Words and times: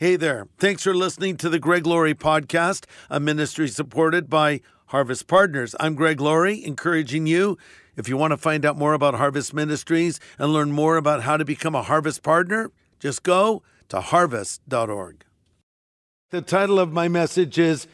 Hey 0.00 0.16
there. 0.16 0.48
Thanks 0.56 0.84
for 0.84 0.94
listening 0.94 1.36
to 1.36 1.50
the 1.50 1.58
Greg 1.58 1.86
Laurie 1.86 2.14
podcast, 2.14 2.86
a 3.10 3.20
ministry 3.20 3.68
supported 3.68 4.30
by 4.30 4.62
Harvest 4.86 5.26
Partners. 5.26 5.74
I'm 5.78 5.94
Greg 5.94 6.22
Laurie, 6.22 6.64
encouraging 6.64 7.26
you, 7.26 7.58
if 7.96 8.08
you 8.08 8.16
want 8.16 8.30
to 8.30 8.38
find 8.38 8.64
out 8.64 8.78
more 8.78 8.94
about 8.94 9.16
Harvest 9.16 9.52
Ministries 9.52 10.18
and 10.38 10.54
learn 10.54 10.72
more 10.72 10.96
about 10.96 11.24
how 11.24 11.36
to 11.36 11.44
become 11.44 11.74
a 11.74 11.82
Harvest 11.82 12.22
Partner, 12.22 12.70
just 12.98 13.22
go 13.22 13.62
to 13.90 14.00
harvest.org. 14.00 15.26
The 16.30 16.40
title 16.40 16.78
of 16.78 16.94
my 16.94 17.08
message 17.08 17.58
is 17.58 17.86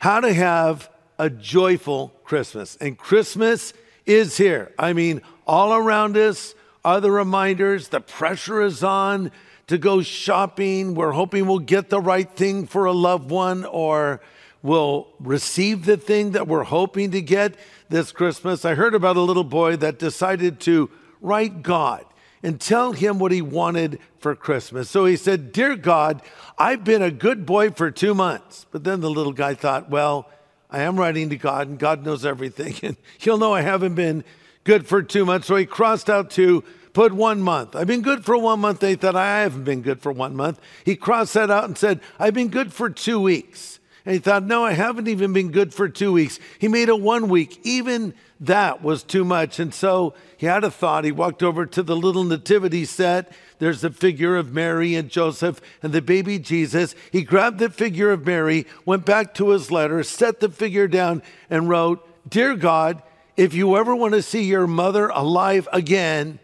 How 0.00 0.18
to 0.18 0.32
Have 0.32 0.90
a 1.16 1.30
Joyful 1.30 2.08
Christmas. 2.24 2.74
And 2.80 2.98
Christmas 2.98 3.72
is 4.04 4.36
here. 4.36 4.72
I 4.80 4.94
mean, 4.94 5.22
all 5.46 5.72
around 5.72 6.16
us 6.16 6.56
are 6.84 7.00
the 7.00 7.12
reminders, 7.12 7.86
the 7.86 8.00
pressure 8.00 8.62
is 8.62 8.82
on 8.82 9.30
to 9.72 9.78
go 9.78 10.02
shopping. 10.02 10.94
We're 10.94 11.12
hoping 11.12 11.46
we'll 11.46 11.58
get 11.58 11.88
the 11.88 11.98
right 11.98 12.30
thing 12.30 12.66
for 12.66 12.84
a 12.84 12.92
loved 12.92 13.30
one 13.30 13.64
or 13.64 14.20
we'll 14.62 15.08
receive 15.18 15.86
the 15.86 15.96
thing 15.96 16.32
that 16.32 16.46
we're 16.46 16.64
hoping 16.64 17.12
to 17.12 17.22
get 17.22 17.54
this 17.88 18.12
Christmas. 18.12 18.66
I 18.66 18.74
heard 18.74 18.94
about 18.94 19.16
a 19.16 19.22
little 19.22 19.44
boy 19.44 19.76
that 19.76 19.98
decided 19.98 20.60
to 20.60 20.90
write 21.22 21.62
God 21.62 22.04
and 22.42 22.60
tell 22.60 22.92
him 22.92 23.18
what 23.18 23.32
he 23.32 23.40
wanted 23.40 23.98
for 24.18 24.34
Christmas. 24.34 24.90
So 24.90 25.06
he 25.06 25.16
said, 25.16 25.52
Dear 25.52 25.74
God, 25.76 26.20
I've 26.58 26.84
been 26.84 27.00
a 27.00 27.10
good 27.10 27.46
boy 27.46 27.70
for 27.70 27.90
two 27.90 28.12
months. 28.12 28.66
But 28.72 28.84
then 28.84 29.00
the 29.00 29.10
little 29.10 29.32
guy 29.32 29.54
thought, 29.54 29.88
Well, 29.88 30.28
I 30.68 30.82
am 30.82 30.98
writing 30.98 31.30
to 31.30 31.36
God 31.38 31.68
and 31.68 31.78
God 31.78 32.04
knows 32.04 32.26
everything. 32.26 32.74
And 32.82 32.98
he'll 33.16 33.38
know 33.38 33.54
I 33.54 33.62
haven't 33.62 33.94
been 33.94 34.22
good 34.64 34.86
for 34.86 35.02
two 35.02 35.24
months. 35.24 35.46
So 35.46 35.56
he 35.56 35.64
crossed 35.64 36.10
out 36.10 36.28
two 36.28 36.62
put 36.92 37.12
one 37.12 37.40
month. 37.40 37.74
I've 37.74 37.86
been 37.86 38.02
good 38.02 38.24
for 38.24 38.36
one 38.36 38.60
month. 38.60 38.80
They 38.80 38.94
thought, 38.94 39.16
I 39.16 39.42
haven't 39.42 39.64
been 39.64 39.82
good 39.82 40.00
for 40.00 40.12
one 40.12 40.36
month. 40.36 40.60
He 40.84 40.96
crossed 40.96 41.34
that 41.34 41.50
out 41.50 41.64
and 41.64 41.76
said, 41.76 42.00
I've 42.18 42.34
been 42.34 42.48
good 42.48 42.72
for 42.72 42.90
two 42.90 43.20
weeks. 43.20 43.78
And 44.04 44.14
he 44.14 44.18
thought, 44.18 44.42
no, 44.42 44.64
I 44.64 44.72
haven't 44.72 45.06
even 45.06 45.32
been 45.32 45.52
good 45.52 45.72
for 45.72 45.88
two 45.88 46.12
weeks. 46.12 46.40
He 46.58 46.66
made 46.66 46.88
it 46.88 47.00
one 47.00 47.28
week. 47.28 47.60
Even 47.62 48.14
that 48.40 48.82
was 48.82 49.04
too 49.04 49.24
much. 49.24 49.60
And 49.60 49.72
so 49.72 50.14
he 50.36 50.46
had 50.46 50.64
a 50.64 50.70
thought. 50.72 51.04
He 51.04 51.12
walked 51.12 51.42
over 51.42 51.66
to 51.66 51.82
the 51.84 51.94
little 51.94 52.24
nativity 52.24 52.84
set. 52.84 53.32
There's 53.60 53.80
the 53.80 53.90
figure 53.90 54.36
of 54.36 54.52
Mary 54.52 54.96
and 54.96 55.08
Joseph 55.08 55.60
and 55.84 55.92
the 55.92 56.02
baby 56.02 56.40
Jesus. 56.40 56.96
He 57.12 57.22
grabbed 57.22 57.60
the 57.60 57.70
figure 57.70 58.10
of 58.10 58.26
Mary, 58.26 58.66
went 58.84 59.06
back 59.06 59.34
to 59.34 59.50
his 59.50 59.70
letter, 59.70 60.02
set 60.02 60.40
the 60.40 60.48
figure 60.48 60.88
down, 60.88 61.22
and 61.48 61.68
wrote, 61.68 62.04
Dear 62.28 62.56
God, 62.56 63.02
if 63.36 63.54
you 63.54 63.76
ever 63.76 63.94
want 63.94 64.14
to 64.14 64.22
see 64.22 64.42
your 64.42 64.66
mother 64.66 65.06
alive 65.08 65.68
again, 65.72 66.40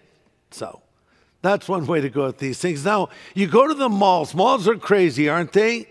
so 0.50 0.80
that's 1.42 1.68
one 1.68 1.86
way 1.86 2.00
to 2.00 2.08
go 2.08 2.28
at 2.28 2.38
these 2.38 2.58
things. 2.58 2.84
Now, 2.84 3.10
you 3.34 3.46
go 3.46 3.68
to 3.68 3.74
the 3.74 3.88
malls. 3.88 4.34
Malls 4.34 4.66
are 4.66 4.76
crazy, 4.76 5.28
aren't 5.28 5.52
they? 5.52 5.88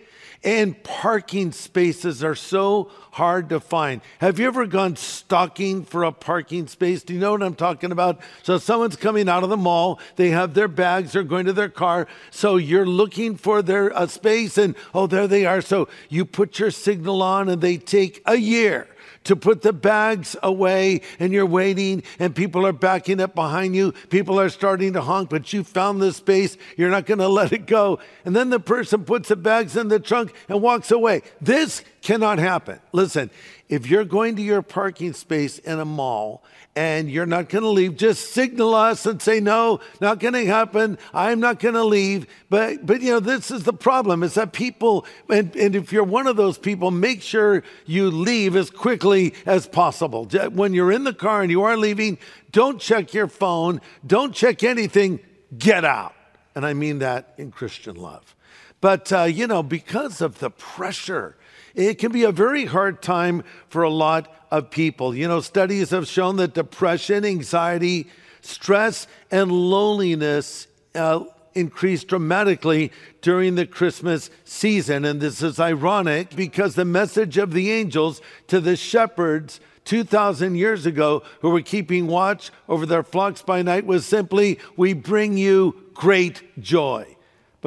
And 0.48 0.82
parking 0.82 1.52
spaces 1.52 2.24
are 2.24 2.34
so 2.34 2.90
hard 3.12 3.50
to 3.50 3.60
find. 3.60 4.00
Have 4.20 4.40
you 4.40 4.48
ever 4.48 4.66
gone 4.66 4.96
stalking 4.96 5.84
for 5.84 6.06
a 6.06 6.14
parking 6.14 6.68
space? 6.68 7.04
Do 7.04 7.14
you 7.14 7.20
know 7.20 7.34
what 7.34 7.44
I'm 7.44 7.54
talking 7.54 7.92
about? 7.92 8.22
So 8.44 8.58
someone's 8.58 8.96
coming 8.96 9.28
out 9.28 9.44
of 9.44 9.50
the 9.50 9.58
mall, 9.58 10.00
they 10.16 10.30
have 10.30 10.54
their 10.54 10.70
bags, 10.70 11.12
they're 11.12 11.24
going 11.24 11.48
to 11.48 11.54
their 11.54 11.68
car. 11.68 12.08
So 12.32 12.56
you're 12.56 12.86
looking 12.86 13.36
for 13.36 13.62
their 13.62 13.92
space 14.08 14.58
and 14.58 14.74
oh 14.94 15.06
there 15.06 15.28
they 15.28 15.46
are. 15.46 15.60
So 15.60 15.90
you 16.08 16.24
put 16.24 16.60
your 16.60 16.72
signal 16.72 17.22
on 17.22 17.50
and 17.50 17.62
they 17.62 17.76
take 17.76 18.22
a 18.26 18.38
year 18.38 18.88
to 19.28 19.36
put 19.36 19.62
the 19.62 19.74
bags 19.74 20.38
away 20.42 21.02
and 21.20 21.34
you're 21.34 21.46
waiting 21.46 22.02
and 22.18 22.34
people 22.34 22.66
are 22.66 22.72
backing 22.72 23.20
up 23.20 23.36
behind 23.36 23.76
you. 23.76 23.92
People 24.10 24.40
are 24.40 24.48
starting 24.48 24.94
to 24.94 25.02
honk, 25.02 25.30
but 25.30 25.52
you 25.52 25.66
found 25.66 26.02
the 26.02 26.14
space. 26.14 26.56
You're 26.78 26.90
not 26.90 27.06
going 27.06 27.18
to 27.20 27.28
let 27.28 27.52
it 27.52 27.66
go. 27.66 28.00
And 28.24 28.34
then 28.34 28.50
the 28.50 28.60
person 28.60 29.04
puts 29.04 29.28
the 29.28 29.36
bags 29.36 29.76
in 29.76 29.90
the 29.90 30.00
trunk 30.00 30.34
and 30.48 30.62
walks 30.62 30.92
away. 30.92 31.22
This 31.42 31.84
cannot 32.02 32.40
happen. 32.40 32.80
Listen, 32.92 33.30
if 33.70 33.88
you're 33.88 34.06
going 34.06 34.36
to 34.38 34.42
your 34.42 34.62
parking 34.62 35.14
space 35.14 35.60
in 35.60 35.80
a 35.80 35.86
mall 35.86 36.44
and 36.76 37.10
you're 37.10 37.26
not 37.26 37.50
going 37.50 37.64
to 37.64 37.70
leave, 37.70 37.98
just 37.98 38.32
signal 38.34 38.74
us 38.76 39.06
and 39.06 39.22
say, 39.22 39.40
no, 39.40 39.80
not 40.00 40.20
going 40.20 40.36
to 40.36 40.46
happen. 40.46 40.98
I'm 41.14 41.40
not 41.40 41.60
going 41.60 41.74
to 41.74 41.84
leave. 41.84 42.28
But, 42.50 42.86
but, 42.86 43.02
you 43.02 43.12
know, 43.12 43.20
this 43.20 43.52
is 43.52 43.64
the 43.64 43.74
problem 43.74 44.24
is 44.24 44.36
that 44.36 44.54
people, 44.54 45.06
and, 45.30 45.54
and 45.56 45.76
if 45.76 45.92
you're 45.92 46.04
one 46.04 46.28
of 46.28 46.38
those 46.38 46.58
people, 46.58 46.92
make 46.92 47.22
sure 47.22 47.64
you 47.86 48.10
leave 48.12 48.56
as 48.56 48.70
quickly 48.70 49.34
as 49.46 49.68
possible. 49.68 50.26
When 50.26 50.74
you're 50.74 50.92
in 50.92 51.04
the 51.04 51.14
car 51.14 51.42
and 51.42 51.52
you 51.52 51.64
are 51.64 51.76
leaving, 51.76 52.20
don't 52.52 52.80
check 52.80 53.14
your 53.14 53.28
phone, 53.28 53.82
don't 54.06 54.34
check 54.34 54.64
anything, 54.64 55.20
get 55.58 55.84
out. 55.84 56.14
And 56.56 56.66
I 56.66 56.74
mean 56.74 57.00
that 57.00 57.34
in 57.38 57.52
Christian 57.52 57.96
love. 57.96 58.36
But, 58.80 59.12
uh, 59.12 59.24
you 59.24 59.48
know, 59.48 59.64
because 59.64 60.22
of 60.22 60.40
the 60.40 60.50
pressure, 60.50 61.36
it 61.74 61.96
can 61.96 62.12
be 62.12 62.24
a 62.24 62.32
very 62.32 62.66
hard 62.66 63.02
time 63.02 63.44
for 63.70 63.84
a 63.84 63.90
lot 63.90 64.34
of 64.52 64.70
people. 64.70 65.16
You 65.16 65.28
know, 65.28 65.42
studies 65.42 65.90
have 65.90 66.08
shown 66.08 66.38
that 66.38 66.54
depression, 66.54 67.26
anxiety, 67.26 68.08
stress, 68.42 69.08
and 69.32 69.52
loneliness 69.52 70.68
uh, 70.96 71.24
increase 71.54 72.04
dramatically 72.04 72.92
during 73.22 73.56
the 73.56 73.66
Christmas 73.66 74.30
season. 74.46 75.06
And 75.06 75.20
this 75.20 75.42
is 75.42 75.60
ironic 75.60 76.36
because 76.36 76.76
the 76.76 76.86
message 76.86 77.38
of 77.38 77.52
the 77.52 77.72
angels 77.72 78.22
to 78.48 78.60
the 78.60 78.76
shepherds 78.76 79.60
2,000 79.86 80.56
years 80.56 80.86
ago 80.86 81.24
who 81.42 81.50
were 81.50 81.62
keeping 81.62 82.08
watch 82.08 82.52
over 82.70 82.86
their 82.86 83.04
flocks 83.04 83.42
by 83.42 83.62
night 83.62 83.86
was 83.86 84.06
simply, 84.06 84.60
We 84.76 84.94
bring 84.94 85.38
you 85.38 85.76
great 85.94 86.62
joy. 86.62 87.17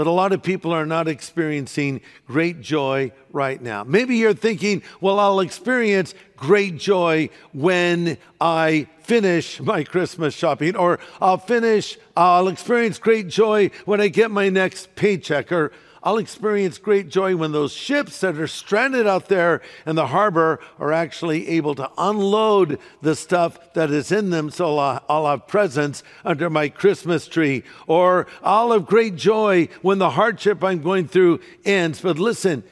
But 0.00 0.06
a 0.06 0.12
lot 0.12 0.32
of 0.32 0.42
people 0.42 0.72
are 0.72 0.86
not 0.86 1.08
experiencing 1.08 2.00
great 2.26 2.62
joy 2.62 3.12
right 3.32 3.60
now. 3.60 3.84
Maybe 3.84 4.16
you're 4.16 4.32
thinking, 4.32 4.82
well, 5.02 5.18
I'll 5.18 5.40
experience 5.40 6.14
great 6.36 6.78
joy 6.78 7.28
when 7.52 8.16
I 8.40 8.88
finish 9.02 9.60
my 9.60 9.84
Christmas 9.84 10.32
shopping, 10.34 10.74
or 10.74 11.00
I'll 11.20 11.36
finish, 11.36 11.98
I'll 12.16 12.48
experience 12.48 12.98
great 12.98 13.28
joy 13.28 13.72
when 13.84 14.00
I 14.00 14.08
get 14.08 14.30
my 14.30 14.48
next 14.48 14.94
paycheck, 14.96 15.52
or 15.52 15.70
I'll 16.02 16.16
experience 16.16 16.78
great 16.78 17.10
joy 17.10 17.36
when 17.36 17.52
those 17.52 17.72
ships 17.72 18.20
that 18.20 18.38
are 18.38 18.46
stranded 18.46 19.06
out 19.06 19.28
there 19.28 19.60
in 19.84 19.96
the 19.96 20.06
harbor 20.06 20.58
are 20.78 20.92
actually 20.92 21.48
able 21.48 21.74
to 21.74 21.90
unload 21.98 22.78
the 23.02 23.14
stuff 23.14 23.74
that 23.74 23.90
is 23.90 24.10
in 24.10 24.30
them. 24.30 24.50
So 24.50 24.78
I'll, 24.78 25.26
have 25.26 25.46
presents 25.46 26.02
under 26.24 26.48
my 26.48 26.70
Christmas 26.70 27.28
tree. 27.28 27.64
Or 27.86 28.26
I'll 28.42 28.72
have 28.72 28.86
great 28.86 29.16
joy 29.16 29.68
when 29.82 29.98
the 29.98 30.10
hardship 30.10 30.64
I'm 30.64 30.80
going 30.80 31.06
through 31.06 31.40
ends. 31.66 32.00
But 32.00 32.18
listen, 32.18 32.64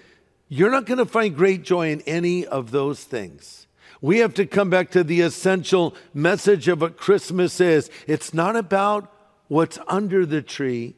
you're 0.49 0.71
not 0.71 0.87
going 0.87 0.99
to 0.99 1.07
find 1.07 1.37
great 1.37 1.63
joy 1.63 1.91
in 1.91 2.01
any 2.03 2.47
of 2.47 2.71
those 2.71 3.05
things. 3.05 3.67
We 4.01 4.19
have 4.19 4.33
to 4.35 4.47
come 4.47 4.71
back 4.71 4.91
to 4.93 5.05
the 5.05 5.21
essential 5.21 5.95
message 6.15 6.67
of 6.69 6.81
what 6.81 6.97
Christmas 6.97 7.61
is. 7.61 7.91
It's 8.07 8.33
not 8.33 8.57
about 8.57 9.13
what's 9.49 9.79
under 9.87 10.25
the 10.25 10.41
tree, 10.41 10.95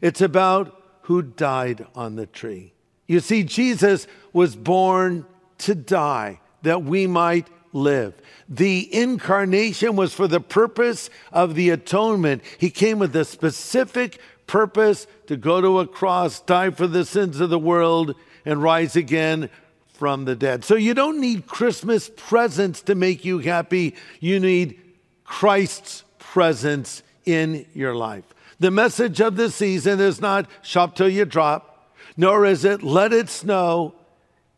it's 0.00 0.20
about 0.20 0.81
who 1.02 1.22
died 1.22 1.86
on 1.94 2.16
the 2.16 2.26
tree. 2.26 2.72
You 3.06 3.20
see, 3.20 3.42
Jesus 3.42 4.06
was 4.32 4.56
born 4.56 5.26
to 5.58 5.74
die 5.74 6.40
that 6.62 6.82
we 6.82 7.06
might 7.06 7.48
live. 7.72 8.14
The 8.48 8.94
incarnation 8.94 9.96
was 9.96 10.14
for 10.14 10.28
the 10.28 10.40
purpose 10.40 11.10
of 11.32 11.54
the 11.54 11.70
atonement. 11.70 12.42
He 12.58 12.70
came 12.70 12.98
with 12.98 13.14
a 13.16 13.24
specific 13.24 14.20
purpose 14.46 15.06
to 15.26 15.36
go 15.36 15.60
to 15.60 15.80
a 15.80 15.86
cross, 15.86 16.40
die 16.40 16.70
for 16.70 16.86
the 16.86 17.04
sins 17.04 17.40
of 17.40 17.50
the 17.50 17.58
world, 17.58 18.14
and 18.44 18.62
rise 18.62 18.96
again 18.96 19.48
from 19.94 20.24
the 20.24 20.34
dead. 20.34 20.64
So 20.64 20.74
you 20.74 20.94
don't 20.94 21.20
need 21.20 21.46
Christmas 21.46 22.10
presents 22.16 22.82
to 22.82 22.94
make 22.94 23.24
you 23.24 23.38
happy. 23.38 23.94
You 24.20 24.40
need 24.40 24.80
Christ's 25.24 26.04
presence 26.18 27.02
in 27.24 27.66
your 27.72 27.94
life. 27.94 28.24
The 28.62 28.70
message 28.70 29.20
of 29.20 29.34
the 29.34 29.50
season 29.50 29.98
is 29.98 30.20
not 30.20 30.48
shop 30.62 30.94
till 30.94 31.08
you 31.08 31.24
drop, 31.24 31.96
nor 32.16 32.46
is 32.46 32.64
it 32.64 32.84
let 32.84 33.12
it 33.12 33.28
snow. 33.28 33.96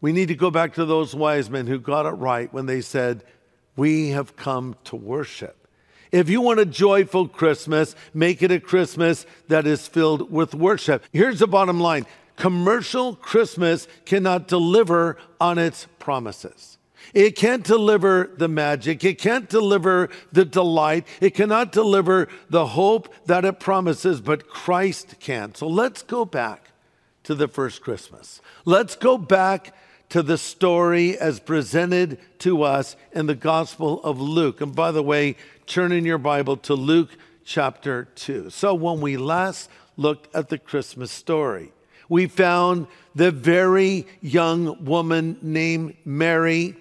We 0.02 0.12
need 0.12 0.28
to 0.28 0.34
go 0.34 0.50
back 0.50 0.74
to 0.74 0.84
those 0.84 1.14
wise 1.14 1.48
men 1.48 1.66
who 1.66 1.78
got 1.78 2.04
it 2.04 2.10
right 2.10 2.52
when 2.52 2.66
they 2.66 2.82
said, 2.82 3.24
We 3.76 4.10
have 4.10 4.36
come 4.36 4.76
to 4.84 4.94
worship. 4.94 5.66
If 6.12 6.28
you 6.28 6.42
want 6.42 6.60
a 6.60 6.66
joyful 6.66 7.28
Christmas, 7.28 7.96
make 8.12 8.42
it 8.42 8.52
a 8.52 8.60
Christmas 8.60 9.24
that 9.48 9.66
is 9.66 9.88
filled 9.88 10.30
with 10.30 10.54
worship. 10.54 11.02
Here's 11.10 11.38
the 11.38 11.46
bottom 11.46 11.80
line 11.80 12.04
commercial 12.36 13.16
Christmas 13.16 13.88
cannot 14.04 14.48
deliver 14.48 15.16
on 15.40 15.56
its 15.56 15.86
promises. 15.98 16.76
It 17.12 17.36
can't 17.36 17.62
deliver 17.62 18.30
the 18.36 18.48
magic. 18.48 19.04
It 19.04 19.18
can't 19.18 19.48
deliver 19.48 20.08
the 20.32 20.44
delight. 20.44 21.06
It 21.20 21.34
cannot 21.34 21.72
deliver 21.72 22.28
the 22.48 22.66
hope 22.66 23.12
that 23.26 23.44
it 23.44 23.60
promises, 23.60 24.20
but 24.20 24.48
Christ 24.48 25.16
can. 25.20 25.54
So 25.54 25.66
let's 25.66 26.02
go 26.02 26.24
back 26.24 26.70
to 27.24 27.34
the 27.34 27.48
first 27.48 27.82
Christmas. 27.82 28.40
Let's 28.64 28.96
go 28.96 29.18
back 29.18 29.74
to 30.10 30.22
the 30.22 30.38
story 30.38 31.18
as 31.18 31.40
presented 31.40 32.18
to 32.38 32.62
us 32.62 32.96
in 33.12 33.26
the 33.26 33.34
Gospel 33.34 34.02
of 34.02 34.20
Luke. 34.20 34.60
And 34.60 34.74
by 34.74 34.92
the 34.92 35.02
way, 35.02 35.36
turn 35.66 35.92
in 35.92 36.04
your 36.04 36.18
Bible 36.18 36.56
to 36.58 36.74
Luke 36.74 37.10
chapter 37.44 38.08
2. 38.14 38.50
So 38.50 38.74
when 38.74 39.00
we 39.00 39.16
last 39.16 39.70
looked 39.96 40.34
at 40.34 40.48
the 40.48 40.58
Christmas 40.58 41.10
story, 41.10 41.72
we 42.08 42.26
found 42.26 42.86
the 43.14 43.30
very 43.30 44.06
young 44.20 44.84
woman 44.84 45.38
named 45.40 45.96
Mary 46.04 46.76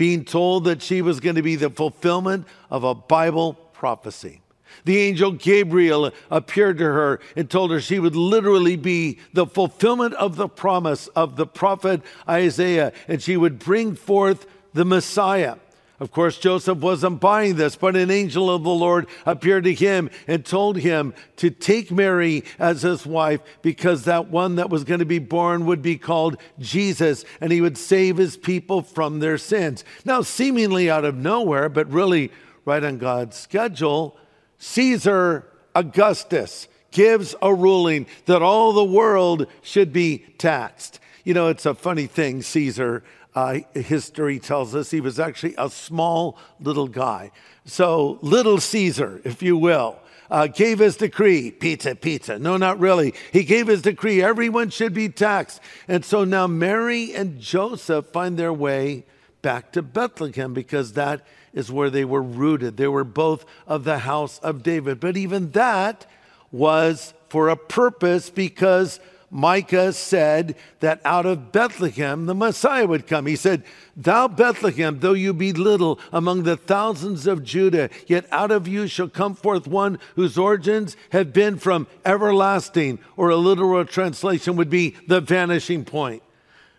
being 0.00 0.24
told 0.24 0.64
that 0.64 0.80
she 0.80 1.02
was 1.02 1.20
going 1.20 1.36
to 1.36 1.42
be 1.42 1.56
the 1.56 1.68
fulfillment 1.68 2.46
of 2.70 2.84
a 2.84 2.94
Bible 2.94 3.52
prophecy. 3.52 4.40
The 4.86 4.96
angel 4.96 5.32
Gabriel 5.32 6.10
appeared 6.30 6.78
to 6.78 6.84
her 6.84 7.20
and 7.36 7.50
told 7.50 7.70
her 7.70 7.82
she 7.82 7.98
would 7.98 8.16
literally 8.16 8.76
be 8.76 9.18
the 9.34 9.44
fulfillment 9.44 10.14
of 10.14 10.36
the 10.36 10.48
promise 10.48 11.08
of 11.08 11.36
the 11.36 11.46
prophet 11.46 12.00
Isaiah, 12.26 12.94
and 13.08 13.22
she 13.22 13.36
would 13.36 13.58
bring 13.58 13.94
forth 13.94 14.46
the 14.72 14.86
Messiah. 14.86 15.56
Of 16.00 16.10
course, 16.12 16.38
Joseph 16.38 16.78
wasn't 16.78 17.20
buying 17.20 17.56
this, 17.56 17.76
but 17.76 17.94
an 17.94 18.10
angel 18.10 18.48
of 18.48 18.62
the 18.62 18.70
Lord 18.70 19.06
appeared 19.26 19.64
to 19.64 19.74
him 19.74 20.08
and 20.26 20.42
told 20.42 20.78
him 20.78 21.12
to 21.36 21.50
take 21.50 21.90
Mary 21.90 22.42
as 22.58 22.80
his 22.80 23.04
wife 23.04 23.42
because 23.60 24.04
that 24.04 24.28
one 24.28 24.56
that 24.56 24.70
was 24.70 24.84
going 24.84 25.00
to 25.00 25.06
be 25.06 25.18
born 25.18 25.66
would 25.66 25.82
be 25.82 25.98
called 25.98 26.38
Jesus 26.58 27.26
and 27.38 27.52
he 27.52 27.60
would 27.60 27.76
save 27.76 28.16
his 28.16 28.38
people 28.38 28.80
from 28.80 29.18
their 29.18 29.36
sins. 29.36 29.84
Now, 30.06 30.22
seemingly 30.22 30.88
out 30.88 31.04
of 31.04 31.16
nowhere, 31.16 31.68
but 31.68 31.92
really 31.92 32.32
right 32.64 32.82
on 32.82 32.96
God's 32.96 33.36
schedule, 33.36 34.16
Caesar 34.56 35.46
Augustus 35.74 36.66
gives 36.92 37.34
a 37.42 37.54
ruling 37.54 38.06
that 38.24 38.40
all 38.40 38.72
the 38.72 38.82
world 38.82 39.46
should 39.60 39.92
be 39.92 40.24
taxed. 40.38 40.98
You 41.24 41.34
know, 41.34 41.48
it's 41.48 41.66
a 41.66 41.74
funny 41.74 42.06
thing, 42.06 42.40
Caesar 42.40 43.04
uh, 43.34 43.58
history 43.74 44.38
tells 44.38 44.74
us 44.74 44.90
he 44.90 45.00
was 45.00 45.20
actually 45.20 45.54
a 45.56 45.70
small 45.70 46.38
little 46.60 46.88
guy. 46.88 47.30
So, 47.64 48.18
little 48.22 48.58
Caesar, 48.58 49.20
if 49.24 49.42
you 49.42 49.56
will, 49.56 49.98
uh, 50.30 50.46
gave 50.46 50.78
his 50.78 50.96
decree 50.96 51.50
pizza, 51.50 51.94
pizza. 51.94 52.38
No, 52.38 52.56
not 52.56 52.78
really. 52.78 53.14
He 53.32 53.44
gave 53.44 53.66
his 53.66 53.82
decree 53.82 54.22
everyone 54.22 54.70
should 54.70 54.94
be 54.94 55.08
taxed. 55.08 55.60
And 55.88 56.04
so 56.04 56.24
now 56.24 56.46
Mary 56.46 57.12
and 57.14 57.40
Joseph 57.40 58.06
find 58.06 58.36
their 58.36 58.52
way 58.52 59.04
back 59.42 59.72
to 59.72 59.82
Bethlehem 59.82 60.54
because 60.54 60.92
that 60.92 61.26
is 61.52 61.72
where 61.72 61.90
they 61.90 62.04
were 62.04 62.22
rooted. 62.22 62.76
They 62.76 62.86
were 62.86 63.04
both 63.04 63.44
of 63.66 63.84
the 63.84 63.98
house 63.98 64.38
of 64.38 64.62
David. 64.62 65.00
But 65.00 65.16
even 65.16 65.50
that 65.52 66.06
was 66.52 67.12
for 67.28 67.48
a 67.48 67.56
purpose 67.56 68.30
because 68.30 69.00
Micah 69.30 69.92
said 69.92 70.56
that 70.80 71.00
out 71.04 71.24
of 71.24 71.52
Bethlehem 71.52 72.26
the 72.26 72.34
Messiah 72.34 72.86
would 72.86 73.06
come. 73.06 73.26
He 73.26 73.36
said, 73.36 73.62
Thou 73.96 74.26
Bethlehem, 74.26 74.98
though 74.98 75.12
you 75.12 75.32
be 75.32 75.52
little 75.52 76.00
among 76.12 76.42
the 76.42 76.56
thousands 76.56 77.28
of 77.28 77.44
Judah, 77.44 77.90
yet 78.08 78.26
out 78.32 78.50
of 78.50 78.66
you 78.66 78.88
shall 78.88 79.08
come 79.08 79.34
forth 79.34 79.68
one 79.68 80.00
whose 80.16 80.36
origins 80.36 80.96
have 81.10 81.32
been 81.32 81.58
from 81.58 81.86
everlasting, 82.04 82.98
or 83.16 83.30
a 83.30 83.36
literal 83.36 83.84
translation 83.84 84.56
would 84.56 84.70
be 84.70 84.96
the 85.06 85.20
vanishing 85.20 85.84
point. 85.84 86.24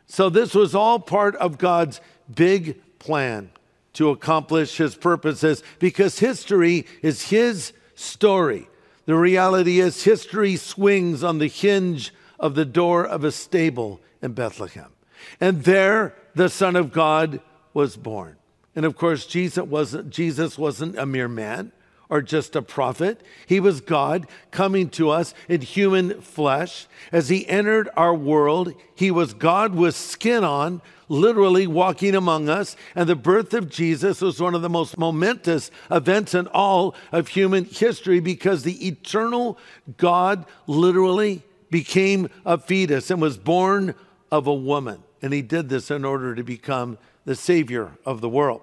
So 0.07 0.29
this 0.29 0.53
was 0.53 0.75
all 0.75 0.99
part 0.99 1.37
of 1.37 1.57
God's 1.57 2.01
big 2.33 2.81
plan 2.99 3.51
to 3.93 4.09
accomplish 4.09 4.77
his 4.77 4.95
purposes 4.95 5.63
because 5.79 6.19
history 6.19 6.85
is 7.01 7.29
his 7.29 7.71
story. 7.95 8.67
The 9.05 9.15
reality 9.15 9.79
is, 9.79 10.03
history 10.03 10.57
swings 10.57 11.23
on 11.23 11.39
the 11.39 11.47
hinge 11.47 12.13
of 12.41 12.55
the 12.55 12.65
door 12.65 13.05
of 13.05 13.23
a 13.23 13.31
stable 13.31 14.01
in 14.21 14.33
Bethlehem. 14.33 14.91
And 15.39 15.63
there 15.63 16.15
the 16.35 16.49
Son 16.49 16.75
of 16.75 16.91
God 16.91 17.39
was 17.73 17.95
born. 17.95 18.35
And 18.75 18.85
of 18.85 18.95
course, 18.97 19.25
Jesus 19.25 19.63
wasn't, 19.63 20.09
Jesus 20.09 20.57
wasn't 20.57 20.97
a 20.97 21.05
mere 21.05 21.27
man 21.27 21.71
or 22.09 22.21
just 22.21 22.55
a 22.55 22.61
prophet. 22.61 23.21
He 23.45 23.59
was 23.59 23.79
God 23.79 24.27
coming 24.49 24.89
to 24.91 25.09
us 25.09 25.33
in 25.47 25.61
human 25.61 26.21
flesh. 26.21 26.87
As 27.11 27.29
he 27.29 27.47
entered 27.47 27.89
our 27.95 28.13
world, 28.13 28.73
he 28.95 29.11
was 29.11 29.33
God 29.33 29.75
with 29.75 29.95
skin 29.95 30.43
on, 30.43 30.81
literally 31.07 31.67
walking 31.67 32.15
among 32.15 32.49
us. 32.49 32.75
And 32.95 33.07
the 33.07 33.15
birth 33.15 33.53
of 33.53 33.69
Jesus 33.69 34.19
was 34.19 34.41
one 34.41 34.55
of 34.55 34.61
the 34.61 34.69
most 34.69 34.97
momentous 34.97 35.69
events 35.89 36.33
in 36.33 36.47
all 36.47 36.95
of 37.11 37.29
human 37.29 37.65
history 37.65 38.19
because 38.19 38.63
the 38.63 38.87
eternal 38.87 39.57
God 39.97 40.45
literally 40.67 41.43
became 41.71 42.29
a 42.45 42.57
fetus 42.57 43.09
and 43.09 43.21
was 43.21 43.37
born 43.37 43.95
of 44.29 44.45
a 44.45 44.53
woman. 44.53 45.01
And 45.21 45.33
he 45.33 45.41
did 45.41 45.69
this 45.69 45.89
in 45.89 46.05
order 46.05 46.35
to 46.35 46.43
become 46.43 46.99
the 47.25 47.35
Savior 47.35 47.91
of 48.05 48.21
the 48.21 48.29
world. 48.29 48.61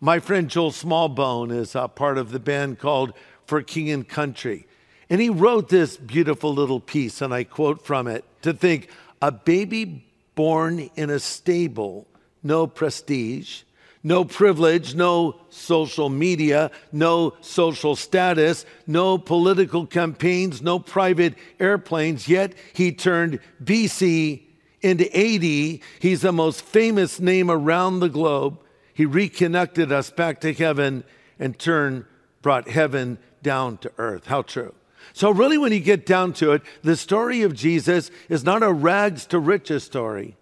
My 0.00 0.18
friend 0.18 0.48
Joel 0.48 0.72
Smallbone 0.72 1.52
is 1.52 1.74
a 1.74 1.86
part 1.88 2.18
of 2.18 2.32
the 2.32 2.40
band 2.40 2.78
called 2.78 3.12
For 3.46 3.62
King 3.62 3.90
and 3.90 4.08
Country. 4.08 4.66
And 5.08 5.20
he 5.20 5.28
wrote 5.28 5.68
this 5.68 5.96
beautiful 5.96 6.54
little 6.54 6.80
piece, 6.80 7.20
and 7.20 7.34
I 7.34 7.44
quote 7.44 7.84
from 7.84 8.06
it 8.06 8.24
to 8.42 8.52
think, 8.52 8.88
a 9.20 9.30
baby 9.30 10.06
born 10.34 10.90
in 10.96 11.10
a 11.10 11.18
stable, 11.18 12.06
no 12.42 12.66
prestige, 12.66 13.62
no 14.02 14.24
privilege, 14.24 14.94
no 14.94 15.36
social 15.50 16.08
media, 16.08 16.70
no 16.90 17.34
social 17.40 17.94
status, 17.96 18.64
no 18.86 19.18
political 19.18 19.86
campaigns, 19.86 20.62
no 20.62 20.78
private 20.78 21.34
airplanes. 21.58 22.26
Yet 22.26 22.54
he 22.72 22.92
turned 22.92 23.40
BC 23.62 24.42
into 24.80 25.04
AD. 25.14 25.80
He's 26.00 26.22
the 26.22 26.32
most 26.32 26.62
famous 26.62 27.20
name 27.20 27.50
around 27.50 28.00
the 28.00 28.08
globe. 28.08 28.58
He 28.94 29.04
reconnected 29.04 29.92
us 29.92 30.10
back 30.10 30.40
to 30.40 30.52
heaven 30.52 31.04
and 31.38 31.58
turned, 31.58 32.06
brought 32.40 32.68
heaven 32.68 33.18
down 33.42 33.78
to 33.78 33.92
earth. 33.98 34.26
How 34.26 34.42
true. 34.42 34.74
So, 35.12 35.30
really, 35.30 35.58
when 35.58 35.72
you 35.72 35.80
get 35.80 36.06
down 36.06 36.34
to 36.34 36.52
it, 36.52 36.62
the 36.82 36.96
story 36.96 37.42
of 37.42 37.54
Jesus 37.54 38.10
is 38.28 38.44
not 38.44 38.62
a 38.62 38.72
rags 38.72 39.26
to 39.26 39.38
riches 39.38 39.82
story, 39.82 40.36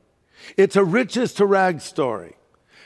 it's 0.56 0.76
a 0.76 0.84
riches 0.84 1.32
to 1.34 1.46
rags 1.46 1.84
story 1.84 2.37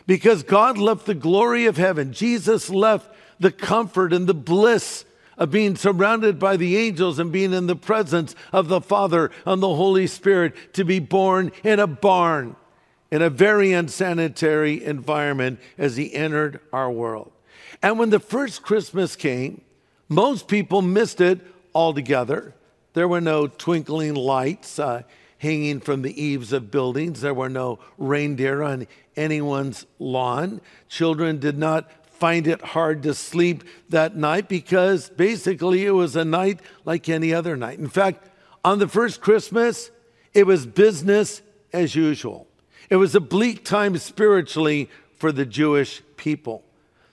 because 0.06 0.42
God 0.42 0.78
left 0.78 1.06
the 1.06 1.14
glory 1.14 1.66
of 1.66 1.76
heaven. 1.76 2.12
Jesus 2.12 2.70
left 2.70 3.08
the 3.38 3.52
comfort 3.52 4.12
and 4.12 4.26
the 4.26 4.34
bliss 4.34 5.04
of 5.38 5.50
being 5.50 5.76
surrounded 5.76 6.38
by 6.38 6.56
the 6.56 6.76
angels 6.76 7.18
and 7.18 7.32
being 7.32 7.52
in 7.52 7.66
the 7.66 7.76
presence 7.76 8.34
of 8.52 8.68
the 8.68 8.80
Father 8.80 9.30
and 9.44 9.62
the 9.62 9.74
Holy 9.74 10.06
Spirit 10.06 10.74
to 10.74 10.84
be 10.84 10.98
born 10.98 11.50
in 11.64 11.80
a 11.80 11.86
barn 11.86 12.56
in 13.10 13.20
a 13.20 13.30
very 13.30 13.72
unsanitary 13.72 14.82
environment 14.82 15.60
as 15.76 15.96
he 15.96 16.14
entered 16.14 16.58
our 16.72 16.90
world. 16.90 17.30
And 17.82 17.98
when 17.98 18.08
the 18.08 18.18
first 18.18 18.62
Christmas 18.62 19.16
came, 19.16 19.60
most 20.08 20.48
people 20.48 20.80
missed 20.80 21.20
it 21.20 21.40
altogether. 21.74 22.54
There 22.94 23.06
were 23.06 23.20
no 23.20 23.46
twinkling 23.46 24.14
lights. 24.14 24.78
Uh, 24.78 25.02
hanging 25.42 25.80
from 25.80 26.02
the 26.02 26.22
eaves 26.22 26.52
of 26.52 26.70
buildings. 26.70 27.20
There 27.20 27.34
were 27.34 27.48
no 27.48 27.80
reindeer 27.98 28.62
on 28.62 28.86
anyone's 29.16 29.86
lawn. 29.98 30.60
Children 30.88 31.40
did 31.40 31.58
not 31.58 31.90
find 32.06 32.46
it 32.46 32.62
hard 32.62 33.02
to 33.02 33.12
sleep 33.12 33.64
that 33.88 34.14
night 34.14 34.48
because 34.48 35.10
basically 35.10 35.84
it 35.84 35.90
was 35.90 36.14
a 36.14 36.24
night 36.24 36.60
like 36.84 37.08
any 37.08 37.34
other 37.34 37.56
night. 37.56 37.80
In 37.80 37.88
fact, 37.88 38.30
on 38.64 38.78
the 38.78 38.86
first 38.86 39.20
Christmas, 39.20 39.90
it 40.32 40.46
was 40.46 40.64
business 40.64 41.42
as 41.72 41.96
usual. 41.96 42.46
It 42.88 42.96
was 42.96 43.16
a 43.16 43.20
bleak 43.20 43.64
time 43.64 43.98
spiritually 43.98 44.88
for 45.16 45.32
the 45.32 45.44
Jewish 45.44 46.02
people. 46.16 46.62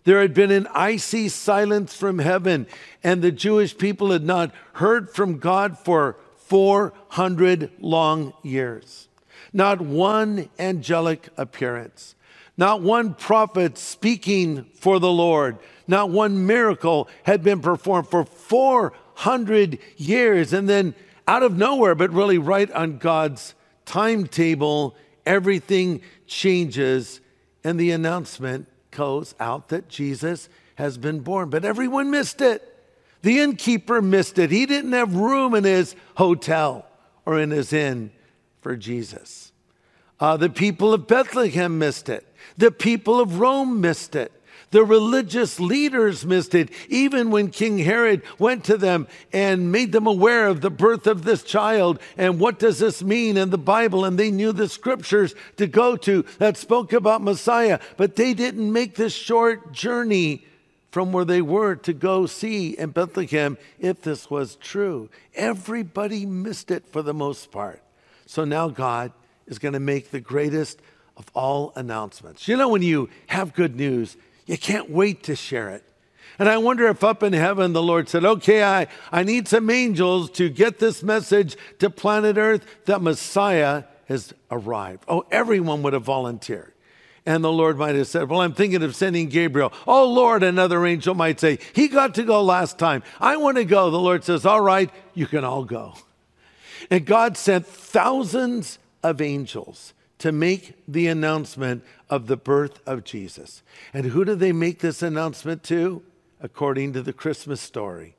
There 0.03 0.21
had 0.21 0.35
been 0.35 0.51
an 0.51 0.67
icy 0.75 1.29
silence 1.29 1.95
from 1.95 2.19
heaven, 2.19 2.67
and 3.03 3.23
the 3.23 3.31
Jewish 3.31 3.75
people 3.75 4.11
had 4.11 4.23
not 4.23 4.53
heard 4.73 5.09
from 5.09 5.39
God 5.39 5.79
for 5.79 6.17
400 6.49 7.71
long 7.79 8.33
years. 8.43 9.07
Not 9.53 9.81
one 9.81 10.49
angelic 10.59 11.29
appearance, 11.37 12.15
not 12.57 12.81
one 12.81 13.13
prophet 13.13 13.77
speaking 13.77 14.65
for 14.75 14.99
the 14.99 15.11
Lord, 15.11 15.57
not 15.87 16.09
one 16.09 16.45
miracle 16.45 17.07
had 17.23 17.41
been 17.43 17.61
performed 17.61 18.07
for 18.07 18.25
400 18.25 19.79
years. 19.97 20.53
And 20.53 20.67
then 20.67 20.93
out 21.27 21.43
of 21.43 21.57
nowhere, 21.57 21.95
but 21.95 22.11
really 22.11 22.37
right 22.37 22.71
on 22.71 22.97
God's 22.97 23.53
timetable, 23.85 24.95
everything 25.25 26.01
changes, 26.27 27.21
and 27.63 27.79
the 27.79 27.91
announcement 27.91 28.67
goes 28.91 29.35
out 29.39 29.69
that 29.69 29.89
Jesus 29.89 30.49
has 30.75 30.97
been 30.97 31.19
born. 31.19 31.49
But 31.49 31.65
everyone 31.65 32.11
missed 32.11 32.41
it. 32.41 32.78
The 33.21 33.39
innkeeper 33.39 34.01
missed 34.01 34.39
it. 34.39 34.51
He 34.51 34.65
didn't 34.65 34.93
have 34.93 35.15
room 35.15 35.53
in 35.53 35.63
his 35.63 35.95
hotel 36.15 36.85
or 37.25 37.39
in 37.39 37.51
his 37.51 37.73
inn 37.73 38.11
for 38.61 38.75
Jesus. 38.75 39.51
Uh, 40.19 40.37
the 40.37 40.49
people 40.49 40.93
of 40.93 41.07
Bethlehem 41.07 41.77
missed 41.79 42.09
it. 42.09 42.25
The 42.57 42.71
people 42.71 43.19
of 43.19 43.39
Rome 43.39 43.81
missed 43.81 44.15
it. 44.15 44.31
The 44.71 44.83
religious 44.83 45.59
leaders 45.59 46.25
missed 46.25 46.53
it, 46.53 46.69
even 46.89 47.31
when 47.31 47.49
King 47.49 47.79
Herod 47.79 48.21
went 48.37 48.63
to 48.65 48.77
them 48.77 49.07
and 49.33 49.71
made 49.71 49.91
them 49.91 50.05
aware 50.05 50.47
of 50.47 50.61
the 50.61 50.69
birth 50.69 51.07
of 51.07 51.23
this 51.23 51.41
child 51.41 51.99
and 52.17 52.39
what 52.39 52.59
does 52.59 52.77
this 52.77 53.01
mean 53.01 53.35
in 53.35 53.49
the 53.49 53.57
Bible. 53.57 54.05
And 54.05 54.17
they 54.17 54.29
knew 54.29 54.51
the 54.51 54.69
scriptures 54.69 55.33
to 55.57 55.65
go 55.65 55.95
to 55.97 56.23
that 56.37 56.55
spoke 56.55 56.93
about 56.93 57.23
Messiah, 57.23 57.79
but 57.97 58.15
they 58.15 58.35
didn't 58.35 58.71
make 58.71 58.95
this 58.95 59.13
short 59.13 59.71
journey 59.71 60.45
from 60.91 61.11
where 61.11 61.25
they 61.25 61.41
were 61.41 61.75
to 61.75 61.93
go 61.93 62.25
see 62.25 62.71
in 62.71 62.89
Bethlehem 62.91 63.57
if 63.79 64.01
this 64.01 64.29
was 64.29 64.55
true. 64.55 65.09
Everybody 65.35 66.25
missed 66.25 66.71
it 66.71 66.87
for 66.87 67.01
the 67.01 67.13
most 67.13 67.51
part. 67.51 67.81
So 68.25 68.43
now 68.43 68.69
God 68.69 69.11
is 69.47 69.59
going 69.59 69.73
to 69.73 69.79
make 69.79 70.11
the 70.11 70.19
greatest 70.19 70.79
of 71.17 71.25
all 71.33 71.73
announcements. 71.75 72.47
You 72.47 72.57
know, 72.57 72.69
when 72.69 72.81
you 72.81 73.09
have 73.27 73.53
good 73.53 73.75
news, 73.75 74.17
you 74.45 74.57
can't 74.57 74.89
wait 74.89 75.23
to 75.23 75.35
share 75.35 75.69
it. 75.69 75.83
And 76.39 76.47
I 76.47 76.57
wonder 76.57 76.87
if 76.87 77.03
up 77.03 77.21
in 77.21 77.33
heaven 77.33 77.73
the 77.73 77.83
Lord 77.83 78.07
said, 78.07 78.23
Okay, 78.23 78.63
I, 78.63 78.87
I 79.11 79.23
need 79.23 79.47
some 79.47 79.69
angels 79.69 80.31
to 80.31 80.49
get 80.49 80.79
this 80.79 81.03
message 81.03 81.57
to 81.79 81.89
planet 81.89 82.37
Earth 82.37 82.65
that 82.85 83.01
Messiah 83.01 83.83
has 84.05 84.33
arrived. 84.49 85.03
Oh, 85.07 85.25
everyone 85.29 85.83
would 85.83 85.93
have 85.93 86.03
volunteered. 86.03 86.73
And 87.29 87.43
the 87.43 87.51
Lord 87.51 87.77
might 87.77 87.93
have 87.93 88.07
said, 88.07 88.27
Well, 88.27 88.41
I'm 88.41 88.55
thinking 88.55 88.81
of 88.81 88.95
sending 88.95 89.29
Gabriel. 89.29 89.71
Oh, 89.85 90.11
Lord, 90.11 90.41
another 90.41 90.83
angel 90.83 91.13
might 91.13 91.39
say, 91.39 91.59
He 91.73 91.87
got 91.87 92.15
to 92.15 92.23
go 92.23 92.41
last 92.41 92.79
time. 92.79 93.03
I 93.19 93.37
want 93.37 93.57
to 93.57 93.65
go. 93.65 93.91
The 93.91 93.99
Lord 93.99 94.23
says, 94.23 94.47
All 94.47 94.61
right, 94.61 94.89
you 95.13 95.27
can 95.27 95.43
all 95.43 95.63
go. 95.63 95.93
And 96.89 97.05
God 97.05 97.37
sent 97.37 97.67
thousands 97.67 98.79
of 99.03 99.21
angels 99.21 99.93
to 100.17 100.31
make 100.31 100.73
the 100.87 101.05
announcement 101.05 101.83
of 102.09 102.25
the 102.25 102.35
birth 102.35 102.79
of 102.87 103.03
Jesus. 103.03 103.61
And 103.93 104.07
who 104.07 104.25
do 104.25 104.33
they 104.33 104.51
make 104.51 104.79
this 104.79 105.03
announcement 105.03 105.61
to? 105.65 106.01
According 106.41 106.93
to 106.93 107.03
the 107.03 107.13
Christmas 107.13 107.61
story 107.61 108.15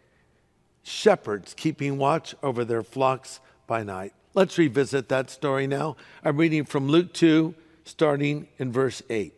shepherds 0.85 1.52
keeping 1.55 1.99
watch 1.99 2.37
over 2.45 2.64
their 2.64 2.85
flocks 2.85 3.40
by 3.67 3.83
night. 3.83 4.14
Let's 4.35 4.57
revisit 4.57 5.09
that 5.09 5.31
story 5.31 5.67
now. 5.67 5.97
I'm 6.25 6.37
reading 6.37 6.64
from 6.64 6.87
Luke 6.87 7.12
2, 7.12 7.57
starting 7.90 8.49
in 8.59 8.73
verse 8.73 9.02
8. 9.11 9.35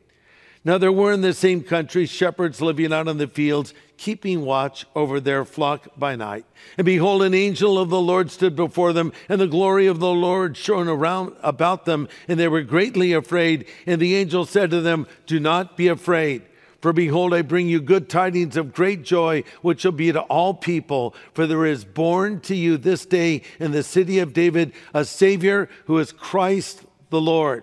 Now 0.64 0.78
there 0.78 0.92
were 0.92 1.12
in 1.12 1.22
the 1.22 1.32
same 1.32 1.64
country 1.64 2.06
shepherds 2.06 2.60
living 2.60 2.92
out 2.92 3.08
in 3.08 3.18
the 3.18 3.26
fields, 3.26 3.74
keeping 3.96 4.44
watch 4.44 4.86
over 4.94 5.18
their 5.18 5.44
flock 5.44 5.88
by 5.96 6.14
night. 6.14 6.46
And 6.78 6.84
behold, 6.84 7.22
an 7.22 7.34
angel 7.34 7.78
of 7.78 7.88
the 7.88 8.00
Lord 8.00 8.30
stood 8.30 8.54
before 8.54 8.92
them, 8.92 9.12
and 9.28 9.40
the 9.40 9.48
glory 9.48 9.88
of 9.88 9.98
the 9.98 10.12
Lord 10.12 10.56
shone 10.56 10.86
around 10.86 11.34
about 11.42 11.84
them, 11.84 12.08
and 12.28 12.38
they 12.38 12.46
were 12.46 12.62
greatly 12.62 13.12
afraid. 13.12 13.66
And 13.86 14.00
the 14.00 14.14
angel 14.14 14.46
said 14.46 14.70
to 14.70 14.80
them, 14.80 15.08
Do 15.26 15.40
not 15.40 15.76
be 15.76 15.88
afraid. 15.88 16.42
For 16.80 16.92
behold, 16.92 17.32
I 17.32 17.42
bring 17.42 17.68
you 17.68 17.80
good 17.80 18.08
tidings 18.08 18.56
of 18.56 18.74
great 18.74 19.02
joy, 19.02 19.44
which 19.62 19.80
shall 19.80 19.92
be 19.92 20.10
to 20.12 20.20
all 20.22 20.52
people. 20.52 21.14
For 21.32 21.46
there 21.46 21.64
is 21.64 21.84
born 21.84 22.40
to 22.42 22.56
you 22.56 22.76
this 22.76 23.06
day 23.06 23.42
in 23.60 23.70
the 23.70 23.84
city 23.84 24.18
of 24.18 24.32
David 24.32 24.72
a 24.92 25.04
Savior 25.04 25.68
who 25.86 25.98
is 25.98 26.10
Christ 26.10 26.82
the 27.10 27.20
Lord. 27.20 27.62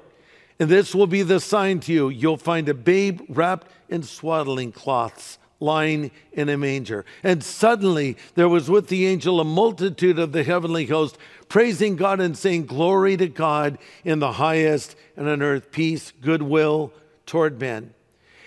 And 0.59 0.69
this 0.69 0.93
will 0.93 1.07
be 1.07 1.23
the 1.23 1.39
sign 1.39 1.79
to 1.81 1.93
you. 1.93 2.09
You'll 2.09 2.37
find 2.37 2.67
a 2.67 2.73
babe 2.73 3.21
wrapped 3.29 3.67
in 3.87 4.03
swaddling 4.03 4.73
cloths, 4.73 5.39
lying 5.61 6.11
in 6.33 6.49
a 6.49 6.57
manger. 6.57 7.05
And 7.23 7.43
suddenly 7.43 8.17
there 8.35 8.49
was 8.49 8.69
with 8.69 8.87
the 8.87 9.07
angel 9.07 9.39
a 9.39 9.45
multitude 9.45 10.19
of 10.19 10.33
the 10.33 10.43
heavenly 10.43 10.85
host, 10.85 11.17
praising 11.47 11.95
God 11.95 12.19
and 12.19 12.37
saying, 12.37 12.65
Glory 12.65 13.15
to 13.17 13.27
God 13.27 13.77
in 14.03 14.19
the 14.19 14.33
highest, 14.33 14.95
and 15.15 15.29
on 15.29 15.41
earth 15.41 15.71
peace, 15.71 16.11
goodwill 16.21 16.91
toward 17.25 17.59
men. 17.59 17.93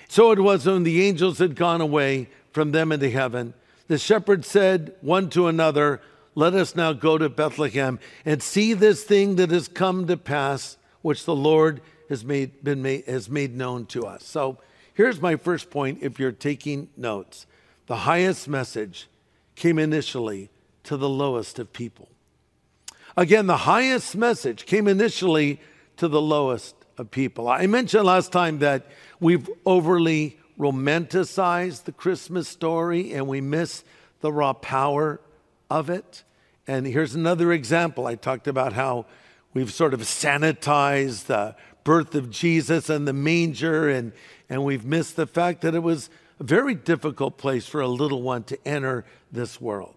So 0.09 0.31
it 0.33 0.39
was 0.39 0.67
when 0.67 0.83
the 0.83 1.03
angels 1.03 1.39
had 1.39 1.57
gone 1.57 1.81
away 1.81 2.29
from 2.53 2.73
them 2.73 2.93
into 2.93 3.09
heaven. 3.09 3.55
The 3.89 3.97
shepherds 3.97 4.47
said 4.47 4.95
one 5.01 5.31
to 5.31 5.49
another, 5.49 6.03
Let 6.35 6.53
us 6.53 6.77
now 6.77 6.93
go 6.93 7.17
to 7.17 7.31
Bethlehem 7.31 7.99
and 8.27 8.43
see 8.43 8.75
this 8.75 9.05
thing 9.05 9.37
that 9.37 9.51
has 9.51 9.69
come 9.69 10.07
to 10.07 10.19
pass, 10.19 10.77
which 11.01 11.25
the 11.25 11.35
Lord 11.35 11.81
has 12.13 12.27
made, 12.27 12.63
been 12.63 12.83
made, 12.83 13.07
has 13.07 13.31
made 13.31 13.57
known 13.57 13.87
to 13.87 14.05
us. 14.05 14.23
So 14.23 14.59
here's 14.93 15.19
my 15.23 15.37
first 15.37 15.71
point 15.71 16.01
if 16.03 16.21
you're 16.21 16.31
taking 16.31 16.91
notes. 16.95 17.47
The 17.87 17.97
highest 17.97 18.49
message 18.49 19.09
came 19.55 19.79
initially 19.79 20.51
to 20.85 20.99
the 20.99 21.09
lowest 21.09 21.59
of 21.59 21.73
people. 21.73 22.11
Again, 23.17 23.47
the 23.47 23.57
highest 23.57 24.15
message 24.15 24.67
came 24.67 24.89
initially 24.89 25.59
to 25.97 26.07
the 26.07 26.21
lowest 26.21 26.75
of 26.99 27.11
people. 27.11 27.49
I 27.49 27.67
mentioned 27.67 28.05
last 28.05 28.31
time 28.31 28.59
that 28.59 28.87
we've 29.19 29.49
overly 29.65 30.39
romanticized 30.59 31.85
the 31.85 31.93
Christmas 31.93 32.47
story 32.47 33.15
and 33.15 33.27
we 33.27 33.41
miss 33.41 33.85
the 34.21 34.31
raw 34.31 34.53
power 34.53 35.19
of 35.71 35.89
it. 35.89 36.25
And 36.67 36.87
here's 36.87 37.15
another 37.15 37.53
example. 37.53 38.07
I 38.07 38.17
talked 38.17 38.49
about 38.49 38.75
how 38.75 39.07
we've 39.55 39.73
sort 39.73 39.95
of 39.95 40.01
sanitized 40.01 41.25
the 41.25 41.57
birth 41.85 42.15
of 42.15 42.31
Jesus 42.31 42.89
and 42.89 43.07
the 43.07 43.13
manger, 43.13 43.89
and, 43.89 44.13
and 44.49 44.65
we've 44.65 44.85
missed 44.85 45.17
the 45.17 45.27
fact 45.27 45.63
that 45.63 45.75
it 45.75 45.83
was 45.83 46.11
a 46.41 46.45
very 46.45 46.75
difficult 46.75 47.39
place 47.39 47.67
for 47.67 47.81
a 47.81 47.89
little 47.89 48.23
one 48.23 48.45
to 48.45 48.59
enter 48.67 49.05
this 49.31 49.61
world. 49.61 49.95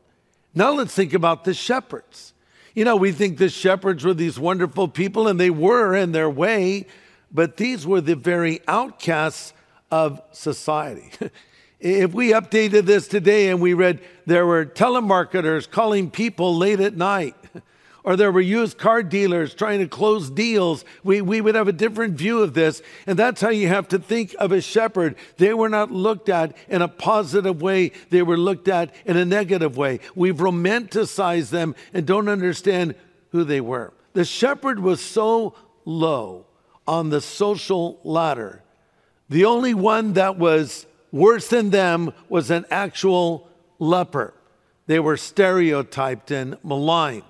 Now 0.53 0.71
let's 0.73 0.93
think 0.93 1.13
about 1.13 1.43
the 1.43 1.53
shepherds. 1.53 2.33
You 2.73 2.85
know, 2.85 2.95
we 2.95 3.11
think 3.11 3.37
the 3.37 3.49
shepherds 3.49 4.03
were 4.03 4.13
these 4.13 4.39
wonderful 4.39 4.87
people, 4.87 5.27
and 5.27 5.39
they 5.39 5.49
were 5.49 5.95
in 5.95 6.11
their 6.11 6.29
way, 6.29 6.87
but 7.31 7.57
these 7.57 7.85
were 7.85 8.01
the 8.01 8.15
very 8.15 8.61
outcasts 8.67 9.53
of 9.91 10.21
society. 10.31 11.11
if 11.79 12.13
we 12.13 12.31
updated 12.31 12.85
this 12.85 13.07
today 13.07 13.49
and 13.49 13.61
we 13.61 13.73
read 13.73 14.01
there 14.25 14.45
were 14.45 14.65
telemarketers 14.65 15.69
calling 15.69 16.09
people 16.09 16.55
late 16.55 16.79
at 16.79 16.95
night, 16.95 17.35
or 18.05 18.15
there 18.15 18.31
were 18.31 18.39
used 18.39 18.77
car 18.77 19.01
dealers 19.01 19.55
trying 19.55 19.79
to 19.79 19.87
close 19.87 20.29
deals, 20.29 20.85
we, 21.03 21.21
we 21.21 21.41
would 21.41 21.55
have 21.55 21.67
a 21.67 21.73
different 21.73 22.13
view 22.13 22.43
of 22.43 22.53
this. 22.53 22.83
And 23.07 23.17
that's 23.17 23.41
how 23.41 23.49
you 23.49 23.67
have 23.67 23.87
to 23.89 23.99
think 23.99 24.35
of 24.37 24.51
a 24.51 24.61
shepherd. 24.61 25.15
They 25.37 25.55
were 25.55 25.69
not 25.69 25.91
looked 25.91 26.29
at 26.29 26.55
in 26.69 26.83
a 26.83 26.87
positive 26.87 27.63
way, 27.63 27.91
they 28.11 28.21
were 28.21 28.37
looked 28.37 28.67
at 28.67 28.93
in 29.05 29.17
a 29.17 29.25
negative 29.25 29.75
way. 29.75 30.01
We've 30.13 30.37
romanticized 30.37 31.49
them 31.49 31.75
and 31.93 32.05
don't 32.05 32.29
understand 32.29 32.93
who 33.31 33.43
they 33.43 33.59
were. 33.59 33.91
The 34.13 34.23
shepherd 34.23 34.79
was 34.79 35.01
so 35.01 35.55
low 35.83 36.45
on 36.87 37.09
the 37.09 37.21
social 37.21 37.99
ladder. 38.03 38.61
The 39.29 39.45
only 39.45 39.73
one 39.73 40.13
that 40.13 40.37
was 40.37 40.85
worse 41.11 41.47
than 41.47 41.71
them 41.71 42.13
was 42.29 42.51
an 42.51 42.65
actual 42.69 43.49
leper. 43.79 44.35
They 44.85 44.99
were 44.99 45.17
stereotyped 45.17 46.29
and 46.29 46.57
maligned. 46.63 47.23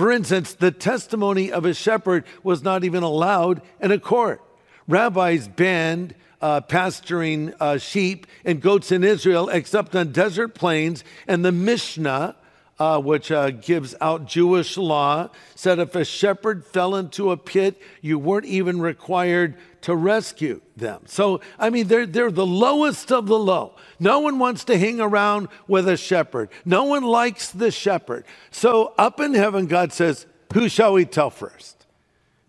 For 0.00 0.10
instance, 0.10 0.54
the 0.54 0.70
testimony 0.70 1.52
of 1.52 1.66
a 1.66 1.74
shepherd 1.74 2.24
was 2.42 2.62
not 2.62 2.84
even 2.84 3.02
allowed 3.02 3.60
in 3.82 3.90
a 3.90 3.98
court. 3.98 4.42
Rabbis 4.88 5.46
banned 5.46 6.14
uh, 6.40 6.62
pasturing 6.62 7.52
uh, 7.60 7.76
sheep 7.76 8.26
and 8.42 8.62
goats 8.62 8.92
in 8.92 9.04
Israel 9.04 9.50
except 9.50 9.94
on 9.94 10.10
desert 10.10 10.54
plains, 10.54 11.04
and 11.28 11.44
the 11.44 11.52
Mishnah, 11.52 12.34
uh, 12.80 12.98
which 12.98 13.30
uh, 13.30 13.50
gives 13.50 13.94
out 14.00 14.26
Jewish 14.26 14.78
law, 14.78 15.28
said 15.54 15.78
if 15.78 15.94
a 15.94 16.04
shepherd 16.04 16.64
fell 16.64 16.96
into 16.96 17.30
a 17.30 17.36
pit, 17.36 17.80
you 18.00 18.18
weren't 18.18 18.46
even 18.46 18.80
required 18.80 19.54
to 19.82 19.94
rescue 19.94 20.62
them. 20.76 21.02
So, 21.04 21.42
I 21.58 21.68
mean, 21.68 21.88
they're, 21.88 22.06
they're 22.06 22.30
the 22.30 22.46
lowest 22.46 23.12
of 23.12 23.26
the 23.26 23.38
low. 23.38 23.74
No 23.98 24.20
one 24.20 24.38
wants 24.38 24.64
to 24.64 24.78
hang 24.78 24.98
around 24.98 25.48
with 25.68 25.86
a 25.86 25.98
shepherd, 25.98 26.48
no 26.64 26.84
one 26.84 27.04
likes 27.04 27.50
the 27.50 27.70
shepherd. 27.70 28.24
So, 28.50 28.94
up 28.96 29.20
in 29.20 29.34
heaven, 29.34 29.66
God 29.66 29.92
says, 29.92 30.24
Who 30.54 30.70
shall 30.70 30.94
we 30.94 31.04
tell 31.04 31.30
first? 31.30 31.76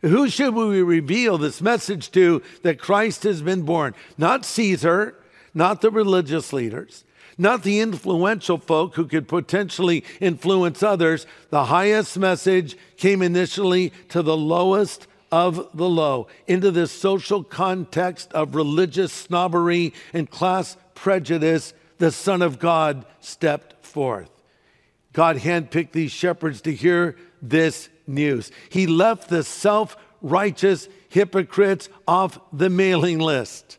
Who 0.01 0.29
should 0.29 0.55
we 0.55 0.81
reveal 0.81 1.37
this 1.37 1.61
message 1.61 2.09
to 2.11 2.41
that 2.63 2.79
Christ 2.79 3.23
has 3.23 3.41
been 3.41 3.63
born? 3.63 3.93
Not 4.17 4.45
Caesar, 4.45 5.15
not 5.53 5.81
the 5.81 5.91
religious 5.91 6.53
leaders, 6.53 7.03
not 7.41 7.63
the 7.63 7.79
influential 7.79 8.57
folk 8.57 8.95
who 8.95 9.05
could 9.07 9.27
potentially 9.27 10.05
influence 10.19 10.83
others. 10.83 11.25
The 11.49 11.65
highest 11.65 12.17
message 12.17 12.77
came 12.97 13.21
initially 13.21 13.91
to 14.09 14.21
the 14.21 14.37
lowest 14.37 15.07
of 15.31 15.69
the 15.73 15.89
low, 15.89 16.27
into 16.45 16.71
this 16.71 16.91
social 16.91 17.43
context 17.43 18.31
of 18.33 18.53
religious 18.53 19.11
snobbery 19.11 19.93
and 20.13 20.29
class 20.29 20.77
prejudice. 20.93 21.73
The 21.97 22.11
Son 22.11 22.41
of 22.41 22.59
God 22.59 23.05
stepped 23.21 23.85
forth. 23.85 24.29
God 25.13 25.37
handpicked 25.37 25.91
these 25.91 26.11
shepherds 26.11 26.61
to 26.61 26.73
hear 26.73 27.17
this 27.41 27.89
news. 28.05 28.51
He 28.69 28.87
left 28.87 29.29
the 29.29 29.43
self 29.43 29.97
righteous 30.21 30.87
hypocrites 31.09 31.89
off 32.07 32.39
the 32.53 32.69
mailing 32.69 33.19
list. 33.19 33.77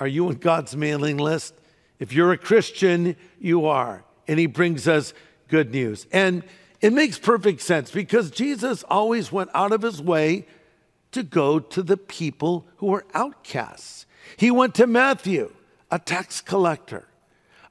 Are 0.00 0.06
you 0.06 0.28
on 0.28 0.34
God's 0.34 0.76
mailing 0.76 1.16
list? 1.18 1.54
If 1.98 2.12
you're 2.12 2.32
a 2.32 2.38
Christian, 2.38 3.16
you 3.40 3.66
are. 3.66 4.04
And 4.28 4.38
he 4.38 4.46
brings 4.46 4.86
us 4.88 5.14
good 5.48 5.72
news. 5.72 6.06
And 6.12 6.42
it 6.80 6.92
makes 6.92 7.18
perfect 7.18 7.62
sense 7.62 7.90
because 7.90 8.30
Jesus 8.30 8.84
always 8.84 9.32
went 9.32 9.50
out 9.54 9.72
of 9.72 9.82
his 9.82 10.02
way 10.02 10.46
to 11.12 11.22
go 11.22 11.58
to 11.58 11.82
the 11.82 11.96
people 11.96 12.66
who 12.76 12.86
were 12.86 13.06
outcasts. 13.14 14.06
He 14.36 14.50
went 14.50 14.74
to 14.74 14.86
Matthew, 14.86 15.52
a 15.90 15.98
tax 15.98 16.40
collector, 16.40 17.08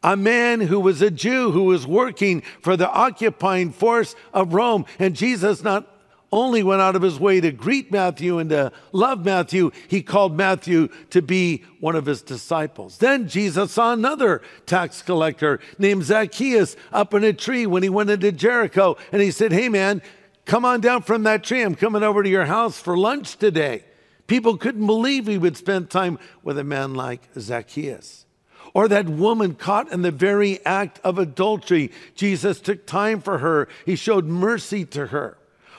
a 0.01 0.15
man 0.15 0.61
who 0.61 0.79
was 0.79 1.01
a 1.01 1.11
Jew 1.11 1.51
who 1.51 1.63
was 1.63 1.85
working 1.85 2.41
for 2.61 2.75
the 2.75 2.89
occupying 2.89 3.71
force 3.71 4.15
of 4.33 4.53
Rome. 4.53 4.85
And 4.97 5.15
Jesus 5.15 5.63
not 5.63 5.87
only 6.31 6.63
went 6.63 6.81
out 6.81 6.95
of 6.95 7.01
his 7.01 7.19
way 7.19 7.39
to 7.39 7.51
greet 7.51 7.91
Matthew 7.91 8.39
and 8.39 8.49
to 8.49 8.71
love 8.91 9.23
Matthew, 9.23 9.71
he 9.87 10.01
called 10.01 10.35
Matthew 10.35 10.89
to 11.11 11.21
be 11.21 11.63
one 11.79 11.95
of 11.95 12.05
his 12.05 12.21
disciples. 12.21 12.97
Then 12.97 13.27
Jesus 13.27 13.71
saw 13.71 13.93
another 13.93 14.41
tax 14.65 15.01
collector 15.01 15.59
named 15.77 16.03
Zacchaeus 16.03 16.75
up 16.91 17.13
in 17.13 17.23
a 17.23 17.33
tree 17.33 17.65
when 17.65 17.83
he 17.83 17.89
went 17.89 18.09
into 18.09 18.31
Jericho. 18.31 18.97
And 19.11 19.21
he 19.21 19.31
said, 19.31 19.51
Hey, 19.51 19.69
man, 19.69 20.01
Come 20.45 20.63
on 20.63 20.79
down 20.79 21.01
from 21.01 21.23
that 21.23 21.43
tree. 21.43 21.63
I'm 21.63 21.75
coming 21.75 22.03
over 22.03 22.21
to 22.21 22.29
your 22.29 22.45
house 22.45 22.79
for 22.79 22.95
lunch 22.95 23.37
today. 23.37 23.83
People 24.27 24.57
couldn't 24.57 24.85
believe 24.85 25.27
he 25.27 25.37
would 25.37 25.57
spend 25.57 25.89
time 25.89 26.19
with 26.43 26.57
a 26.57 26.63
man 26.63 26.93
like 26.93 27.21
Zacchaeus. 27.37 28.25
Or 28.73 28.87
that 28.87 29.07
woman 29.07 29.55
caught 29.55 29.91
in 29.91 30.01
the 30.01 30.11
very 30.11 30.63
act 30.65 30.99
of 31.03 31.17
adultery. 31.17 31.91
Jesus 32.13 32.59
took 32.59 32.85
time 32.85 33.21
for 33.21 33.39
her, 33.39 33.67
he 33.85 33.95
showed 33.95 34.25
mercy 34.25 34.85
to 34.85 35.07
her 35.07 35.37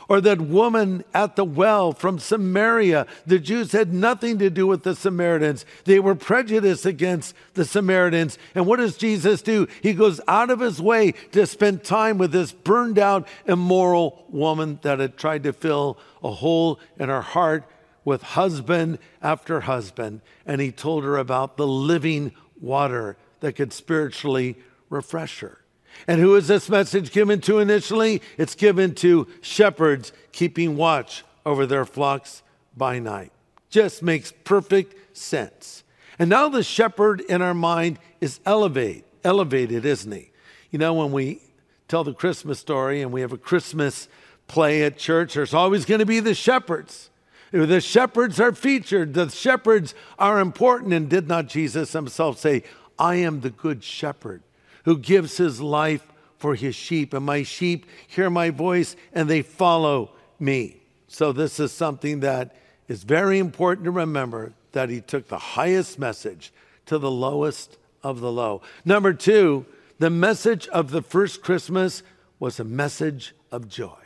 or 0.09 0.21
that 0.21 0.41
woman 0.41 1.05
at 1.13 1.37
the 1.37 1.45
well 1.45 1.93
from 1.93 2.19
Samaria. 2.19 3.07
The 3.27 3.39
Jews 3.39 3.73
had 3.73 3.93
nothing 3.93 4.39
to 4.39 4.51
do 4.51 4.67
with 4.67 4.83
the 4.83 4.95
Samaritans. 4.95 5.65
They 5.85 5.99
were 5.99 6.15
prejudiced 6.15 6.87
against 6.87 7.35
the 7.55 7.65
Samaritans. 7.65 8.39
And 8.55 8.67
what 8.67 8.77
does 8.77 8.97
Jesus 8.97 9.43
do? 9.43 9.67
He 9.83 9.93
goes 9.93 10.21
out 10.29 10.51
of 10.51 10.61
his 10.61 10.81
way 10.81 11.13
to 11.33 11.47
spend 11.47 11.85
time 11.85 12.19
with 12.19 12.33
this 12.33 12.53
burned 12.53 12.99
out, 12.99 13.27
immoral 13.47 14.25
woman 14.29 14.79
that 14.83 15.01
had 15.01 15.17
tried 15.17 15.43
to 15.45 15.53
fill 15.53 15.99
a 16.23 16.31
hole 16.31 16.79
in 16.99 17.09
her 17.09 17.23
heart 17.23 17.65
with 18.05 18.23
husband 18.23 18.99
after 19.21 19.61
husband. 19.61 20.21
And 20.47 20.61
he 20.61 20.71
told 20.71 21.05
her 21.05 21.17
about 21.17 21.57
the 21.57 21.67
living 21.67 22.33
water 22.61 23.17
that 23.41 23.55
could 23.55 23.73
spiritually 23.73 24.57
refresh 24.89 25.41
her. 25.41 25.59
And 26.07 26.21
who 26.21 26.37
is 26.37 26.49
this 26.49 26.69
message 26.69 27.13
given 27.13 27.41
to 27.43 27.59
initially? 27.59 28.23
It's 28.39 28.55
given 28.55 28.95
to 28.97 29.27
shepherds 29.41 30.13
keeping 30.33 30.77
watch 30.77 31.25
over 31.45 31.67
their 31.67 31.85
flocks 31.85 32.43
by 32.77 32.99
night. 32.99 33.33
Just 33.71 34.03
makes 34.03 34.33
perfect 34.45 35.17
sense. 35.17 35.85
And 36.19 36.31
now 36.31 36.49
the 36.49 36.63
shepherd 36.63 37.21
in 37.21 37.43
our 37.43 37.55
mind 37.55 37.99
is 38.21 38.41
elevate, 38.47 39.05
elevated, 39.25 39.85
isn't 39.85 40.13
he? 40.13 40.31
You 40.71 40.79
know, 40.79 40.95
when 40.95 41.13
we 41.13 41.43
tell 41.89 42.05
the 42.05 42.15
Christmas 42.15 42.59
story 42.59 43.03
and 43.03 43.13
we 43.13 43.21
have 43.21 43.33
a 43.33 43.39
Christmas 43.39 44.09
play 44.49 44.83
at 44.83 44.99
church, 44.99 45.35
there's 45.35 45.55
always 45.55 45.85
going 45.85 46.01
to 46.01 46.07
be 46.07 46.21
the 46.21 46.35
shepherds. 46.35 47.11
The 47.53 47.81
shepherds 47.81 48.41
are 48.41 48.53
featured. 48.53 49.15
The 49.15 49.29
shepherds 49.29 49.95
are 50.19 50.41
important. 50.41 50.93
And 50.93 51.09
did 51.09 51.29
not 51.29 51.47
Jesus 51.47 51.93
himself 51.93 52.39
say, 52.39 52.65
I 52.99 53.17
am 53.17 53.41
the 53.41 53.51
good 53.51 53.85
shepherd? 53.85 54.43
Who 54.87 54.97
gives 54.97 55.37
his 55.37 55.61
life 55.61 56.11
for 56.39 56.55
his 56.55 56.75
sheep. 56.75 57.13
And 57.13 57.27
my 57.27 57.43
sheep 57.43 57.87
hear 58.07 58.31
my 58.31 58.51
voice 58.51 58.97
and 59.13 59.29
they 59.29 59.43
follow 59.43 60.13
me. 60.39 60.79
So, 61.09 61.33
this 61.33 61.61
is 61.61 61.73
something 61.73 62.21
that 62.21 62.57
is 62.89 63.03
very 63.03 63.39
important 63.39 63.85
to 63.85 63.91
remember 63.91 64.53
that 64.73 64.89
he 64.89 65.01
took 65.01 65.29
the 65.29 65.39
highest 65.39 65.99
message 65.99 66.53
to 66.87 66.99
the 66.99 67.11
lowest 67.11 67.79
of 68.03 68.21
the 68.21 68.31
low. 68.31 68.63
Number 68.85 69.13
two, 69.13 69.67
the 69.99 70.11
message 70.11 70.69
of 70.69 70.91
the 70.91 71.03
first 71.03 71.43
Christmas 71.43 72.03
was 72.39 72.61
a 72.61 72.65
message 72.65 73.35
of 73.51 73.69
joy. 73.69 73.97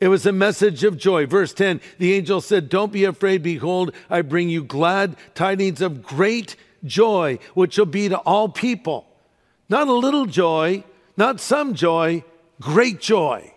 It 0.00 0.08
was 0.08 0.26
a 0.26 0.32
message 0.32 0.84
of 0.84 0.98
joy. 0.98 1.26
Verse 1.26 1.54
10 1.54 1.80
the 1.98 2.12
angel 2.14 2.40
said, 2.40 2.68
Don't 2.68 2.92
be 2.92 3.04
afraid. 3.04 3.42
Behold, 3.42 3.94
I 4.10 4.22
bring 4.22 4.48
you 4.48 4.64
glad 4.64 5.16
tidings 5.34 5.80
of 5.80 6.02
great 6.02 6.56
joy, 6.84 7.38
which 7.54 7.78
will 7.78 7.86
be 7.86 8.08
to 8.08 8.18
all 8.18 8.48
people. 8.48 9.11
Not 9.72 9.88
a 9.88 9.94
little 9.94 10.26
joy, 10.26 10.84
not 11.16 11.40
some 11.40 11.72
joy, 11.72 12.24
great 12.60 13.00
joy. 13.00 13.54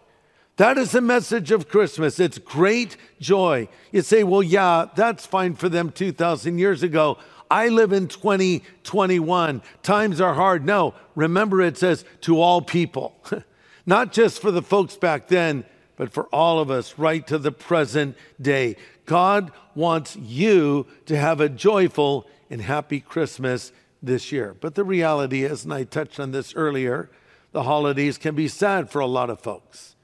That 0.56 0.78
is 0.78 0.94
the 0.94 1.02
message 1.02 1.52
of 1.52 1.68
Christmas. 1.68 2.22
It's 2.22 2.38
great 2.38 2.96
joy. 3.20 3.68
You 3.92 4.02
say, 4.02 4.24
well, 4.24 4.42
yeah, 4.42 4.86
that's 4.96 5.26
fine 5.26 5.56
for 5.56 5.68
them 5.68 5.92
2,000 5.92 6.58
years 6.58 6.84
ago. 6.84 7.18
I 7.52 7.68
live 7.68 7.92
in 7.92 8.08
2021. 8.08 9.62
Times 9.84 10.22
are 10.22 10.34
hard. 10.34 10.66
No, 10.66 10.94
remember 11.16 11.62
it 11.62 11.78
says 11.78 12.06
to 12.22 12.40
all 12.40 12.62
people, 12.62 13.22
not 13.86 14.14
just 14.14 14.42
for 14.42 14.52
the 14.52 14.62
folks 14.62 14.96
back 14.96 15.28
then, 15.28 15.66
but 15.98 16.14
for 16.14 16.28
all 16.28 16.62
of 16.62 16.72
us 16.72 16.98
right 16.98 17.28
to 17.28 17.38
the 17.38 17.52
present 17.52 18.16
day. 18.42 18.78
God 19.06 19.52
wants 19.76 20.16
you 20.16 20.88
to 21.08 21.18
have 21.18 21.42
a 21.42 21.50
joyful 21.50 22.26
and 22.50 22.62
happy 22.62 23.02
Christmas 23.02 23.74
this 24.06 24.32
year. 24.32 24.56
But 24.60 24.76
the 24.76 24.84
reality 24.84 25.44
is, 25.44 25.64
and 25.64 25.74
I 25.74 25.84
touched 25.84 26.20
on 26.20 26.32
this 26.32 26.56
earlier, 26.56 27.10
the 27.52 27.64
holidays 27.64 28.18
can 28.18 28.36
be 28.36 28.48
sad 28.48 28.90
for 28.90 29.00
a 29.00 29.06
lot 29.06 29.30
of 29.30 29.40
folks. 29.40 29.96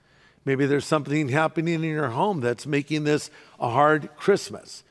Maybe 0.45 0.65
there's 0.65 0.85
something 0.85 1.29
happening 1.29 1.75
in 1.75 1.83
your 1.83 2.09
home 2.09 2.39
that's 2.39 2.65
making 2.65 3.03
this 3.03 3.29
a 3.59 3.69
hard 3.69 4.15
Christmas. 4.15 4.83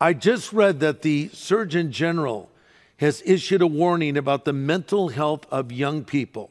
I 0.00 0.12
just 0.12 0.52
read 0.52 0.80
that 0.80 1.02
the 1.02 1.30
Surgeon 1.32 1.92
General 1.92 2.50
has 2.98 3.22
issued 3.24 3.62
a 3.62 3.66
warning 3.66 4.16
about 4.16 4.44
the 4.44 4.52
mental 4.52 5.08
health 5.08 5.46
of 5.50 5.70
young 5.70 6.04
people. 6.04 6.50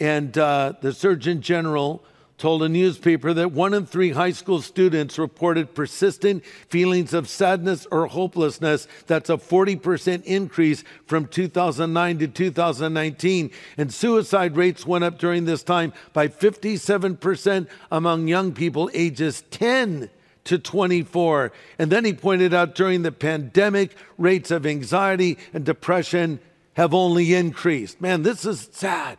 And 0.00 0.36
uh, 0.36 0.74
the 0.80 0.92
Surgeon 0.92 1.40
General 1.42 2.02
told 2.38 2.62
a 2.62 2.68
newspaper 2.68 3.32
that 3.32 3.52
one 3.52 3.74
in 3.74 3.86
three 3.86 4.10
high 4.10 4.32
school 4.32 4.60
students 4.60 5.18
reported 5.18 5.74
persistent 5.74 6.44
feelings 6.68 7.14
of 7.14 7.28
sadness 7.28 7.86
or 7.90 8.06
hopelessness. 8.06 8.88
That's 9.06 9.30
a 9.30 9.36
40% 9.36 10.24
increase 10.24 10.82
from 11.06 11.26
2009 11.26 12.18
to 12.18 12.28
2019. 12.28 13.50
And 13.76 13.94
suicide 13.94 14.56
rates 14.56 14.86
went 14.86 15.04
up 15.04 15.18
during 15.18 15.44
this 15.44 15.62
time 15.62 15.92
by 16.12 16.28
57% 16.28 17.68
among 17.90 18.28
young 18.28 18.52
people 18.52 18.90
ages 18.92 19.44
10 19.50 20.10
to 20.44 20.58
24. 20.58 21.52
And 21.78 21.92
then 21.92 22.04
he 22.04 22.12
pointed 22.12 22.52
out 22.52 22.74
during 22.74 23.02
the 23.02 23.12
pandemic, 23.12 23.94
rates 24.18 24.50
of 24.50 24.66
anxiety 24.66 25.38
and 25.52 25.64
depression 25.64 26.40
have 26.74 26.94
only 26.94 27.34
increased. 27.34 28.00
Man, 28.00 28.22
this 28.22 28.44
is 28.44 28.68
sad. 28.72 29.18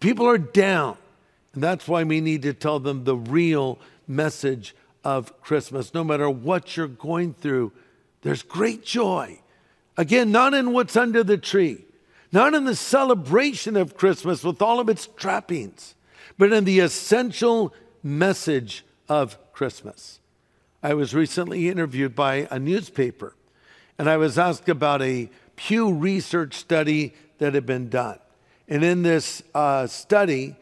People 0.00 0.26
are 0.26 0.38
down. 0.38 0.96
And 1.56 1.62
that's 1.62 1.88
why 1.88 2.04
we 2.04 2.20
need 2.20 2.42
to 2.42 2.52
tell 2.52 2.78
them 2.78 3.04
the 3.04 3.16
real 3.16 3.78
message 4.06 4.76
of 5.02 5.40
Christmas. 5.40 5.94
No 5.94 6.04
matter 6.04 6.28
what 6.28 6.76
you're 6.76 6.86
going 6.86 7.32
through, 7.32 7.72
there's 8.20 8.42
great 8.42 8.84
joy. 8.84 9.40
Again, 9.96 10.30
not 10.30 10.52
in 10.52 10.74
what's 10.74 10.98
under 10.98 11.24
the 11.24 11.38
tree, 11.38 11.86
not 12.30 12.52
in 12.52 12.66
the 12.66 12.76
celebration 12.76 13.74
of 13.74 13.96
Christmas 13.96 14.44
with 14.44 14.60
all 14.60 14.80
of 14.80 14.90
its 14.90 15.08
trappings, 15.16 15.94
but 16.36 16.52
in 16.52 16.64
the 16.64 16.80
essential 16.80 17.72
message 18.02 18.84
of 19.08 19.38
Christmas. 19.54 20.20
I 20.82 20.92
was 20.92 21.14
recently 21.14 21.70
interviewed 21.70 22.14
by 22.14 22.48
a 22.50 22.58
newspaper, 22.58 23.34
and 23.98 24.10
I 24.10 24.18
was 24.18 24.38
asked 24.38 24.68
about 24.68 25.00
a 25.00 25.30
Pew 25.56 25.94
Research 25.94 26.52
study 26.52 27.14
that 27.38 27.54
had 27.54 27.64
been 27.64 27.88
done. 27.88 28.18
And 28.68 28.84
in 28.84 29.02
this 29.02 29.42
uh, 29.54 29.86
study, 29.86 30.56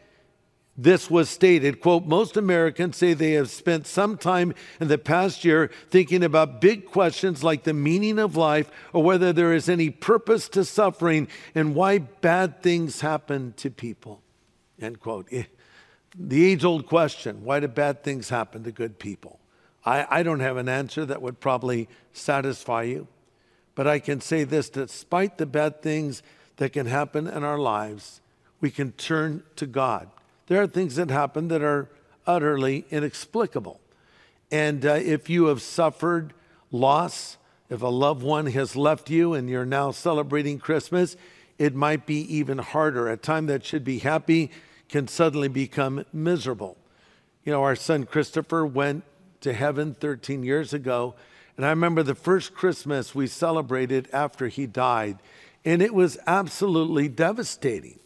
this 0.77 1.09
was 1.09 1.29
stated 1.29 1.79
quote 1.79 2.05
most 2.05 2.35
americans 2.35 2.97
say 2.97 3.13
they 3.13 3.31
have 3.31 3.49
spent 3.49 3.87
some 3.87 4.17
time 4.17 4.53
in 4.79 4.87
the 4.87 4.97
past 4.97 5.45
year 5.45 5.71
thinking 5.89 6.23
about 6.23 6.59
big 6.59 6.85
questions 6.85 7.43
like 7.43 7.63
the 7.63 7.73
meaning 7.73 8.19
of 8.19 8.35
life 8.35 8.69
or 8.91 9.01
whether 9.01 9.31
there 9.31 9.53
is 9.53 9.69
any 9.69 9.89
purpose 9.89 10.49
to 10.49 10.65
suffering 10.65 11.27
and 11.53 11.75
why 11.75 11.97
bad 11.97 12.61
things 12.61 13.01
happen 13.01 13.53
to 13.57 13.69
people 13.69 14.21
end 14.81 14.99
quote. 14.99 15.27
Eh, 15.31 15.43
the 16.17 16.45
age 16.45 16.65
old 16.65 16.85
question 16.87 17.43
why 17.43 17.59
do 17.59 17.67
bad 17.67 18.03
things 18.03 18.29
happen 18.29 18.63
to 18.63 18.71
good 18.71 18.99
people? 18.99 19.39
I, 19.85 20.07
I 20.09 20.23
don't 20.23 20.39
have 20.39 20.57
an 20.57 20.67
answer 20.67 21.05
that 21.05 21.21
would 21.21 21.39
probably 21.39 21.87
satisfy 22.11 22.83
you 22.83 23.07
but 23.75 23.87
i 23.87 23.99
can 23.99 24.19
say 24.19 24.43
this 24.43 24.69
despite 24.69 25.37
the 25.37 25.45
bad 25.45 25.81
things 25.81 26.23
that 26.57 26.73
can 26.73 26.87
happen 26.87 27.27
in 27.27 27.43
our 27.43 27.59
lives 27.59 28.21
we 28.61 28.71
can 28.71 28.93
turn 28.93 29.43
to 29.57 29.65
god 29.65 30.09
there 30.47 30.61
are 30.61 30.67
things 30.67 30.95
that 30.95 31.09
happen 31.09 31.47
that 31.47 31.61
are 31.61 31.89
utterly 32.27 32.85
inexplicable. 32.89 33.79
And 34.51 34.85
uh, 34.85 34.93
if 34.93 35.29
you 35.29 35.45
have 35.45 35.61
suffered 35.61 36.33
loss, 36.71 37.37
if 37.69 37.81
a 37.81 37.87
loved 37.87 38.21
one 38.21 38.47
has 38.47 38.75
left 38.75 39.09
you 39.09 39.33
and 39.33 39.49
you're 39.49 39.65
now 39.65 39.91
celebrating 39.91 40.59
Christmas, 40.59 41.17
it 41.57 41.73
might 41.73 42.05
be 42.05 42.21
even 42.35 42.59
harder. 42.59 43.09
A 43.09 43.17
time 43.17 43.47
that 43.47 43.65
should 43.65 43.83
be 43.83 43.99
happy 43.99 44.51
can 44.89 45.07
suddenly 45.07 45.47
become 45.47 46.05
miserable. 46.13 46.77
You 47.43 47.51
know, 47.51 47.63
our 47.63 47.75
son 47.75 48.05
Christopher 48.05 48.65
went 48.65 49.03
to 49.41 49.53
heaven 49.53 49.93
13 49.93 50.43
years 50.43 50.73
ago. 50.73 51.15
And 51.57 51.65
I 51.65 51.69
remember 51.69 52.03
the 52.03 52.15
first 52.15 52.53
Christmas 52.53 53.15
we 53.15 53.27
celebrated 53.27 54.09
after 54.11 54.47
he 54.47 54.67
died, 54.67 55.19
and 55.63 55.81
it 55.81 55.93
was 55.93 56.17
absolutely 56.27 57.07
devastating 57.07 57.99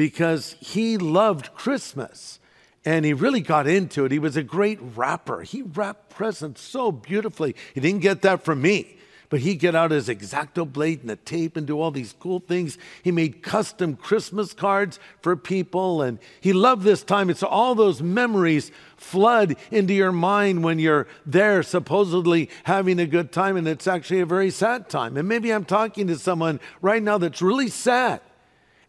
because 0.00 0.56
he 0.60 0.96
loved 0.96 1.54
Christmas 1.54 2.40
and 2.86 3.04
he 3.04 3.12
really 3.12 3.42
got 3.42 3.66
into 3.66 4.06
it. 4.06 4.12
He 4.12 4.18
was 4.18 4.34
a 4.34 4.42
great 4.42 4.78
rapper. 4.96 5.42
He 5.42 5.60
wrapped 5.60 6.08
presents 6.08 6.62
so 6.62 6.90
beautifully. 6.90 7.54
He 7.74 7.82
didn't 7.82 8.00
get 8.00 8.22
that 8.22 8.42
from 8.42 8.62
me, 8.62 8.96
but 9.28 9.40
he'd 9.40 9.56
get 9.56 9.74
out 9.74 9.90
his 9.90 10.08
X-Acto 10.08 10.72
blade 10.72 11.00
and 11.00 11.10
the 11.10 11.16
tape 11.16 11.54
and 11.54 11.66
do 11.66 11.78
all 11.78 11.90
these 11.90 12.14
cool 12.18 12.40
things. 12.40 12.78
He 13.02 13.10
made 13.12 13.42
custom 13.42 13.94
Christmas 13.94 14.54
cards 14.54 14.98
for 15.20 15.36
people 15.36 16.00
and 16.00 16.18
he 16.40 16.54
loved 16.54 16.82
this 16.82 17.02
time. 17.02 17.28
It's 17.28 17.42
all 17.42 17.74
those 17.74 18.00
memories 18.00 18.72
flood 18.96 19.54
into 19.70 19.92
your 19.92 20.12
mind 20.12 20.64
when 20.64 20.78
you're 20.78 21.08
there, 21.26 21.62
supposedly 21.62 22.48
having 22.64 22.98
a 23.00 23.06
good 23.06 23.32
time, 23.32 23.58
and 23.58 23.68
it's 23.68 23.86
actually 23.86 24.20
a 24.20 24.26
very 24.26 24.50
sad 24.50 24.88
time. 24.88 25.18
And 25.18 25.28
maybe 25.28 25.52
I'm 25.52 25.66
talking 25.66 26.06
to 26.06 26.16
someone 26.16 26.58
right 26.80 27.02
now 27.02 27.18
that's 27.18 27.42
really 27.42 27.68
sad 27.68 28.22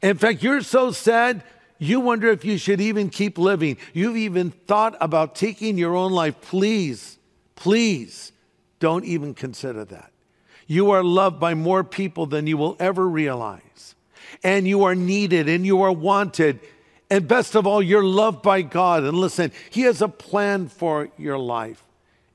in 0.02 0.18
fact, 0.18 0.44
you're 0.44 0.62
so 0.62 0.92
sad, 0.92 1.44
You 1.82 2.00
wonder 2.00 2.30
if 2.30 2.46
you 2.46 2.60
should 2.60 2.80
even 2.80 3.10
keep 3.10 3.40
living. 3.40 3.76
You've 3.92 4.16
even 4.16 4.52
thought 4.52 4.96
about 5.02 5.34
taking 5.34 5.80
your 5.80 5.96
own 5.96 6.12
life. 6.12 6.40
Please, 6.40 7.18
please 7.56 8.32
don't 8.80 9.04
even 9.04 9.34
consider 9.34 9.84
that. 9.86 10.12
You 10.68 10.92
are 10.92 11.04
loved 11.04 11.40
by 11.40 11.56
more 11.56 11.84
people 11.84 12.28
than 12.28 12.46
you 12.46 12.56
will 12.56 12.78
ever 12.80 13.10
realize. 13.10 13.96
And 14.44 14.68
you 14.68 14.84
are 14.84 14.94
needed 14.94 15.50
and 15.50 15.66
you 15.66 15.82
are 15.82 15.92
wanted. 15.92 16.60
And 17.10 17.28
best 17.28 17.56
of 17.56 17.66
all, 17.66 17.82
you're 17.82 18.04
loved 18.04 18.44
by 18.44 18.62
God. 18.62 19.04
And 19.04 19.18
listen, 19.18 19.52
He 19.72 19.82
has 19.82 20.04
a 20.04 20.08
plan 20.08 20.68
for 20.68 21.10
your 21.18 21.40
life. 21.40 21.84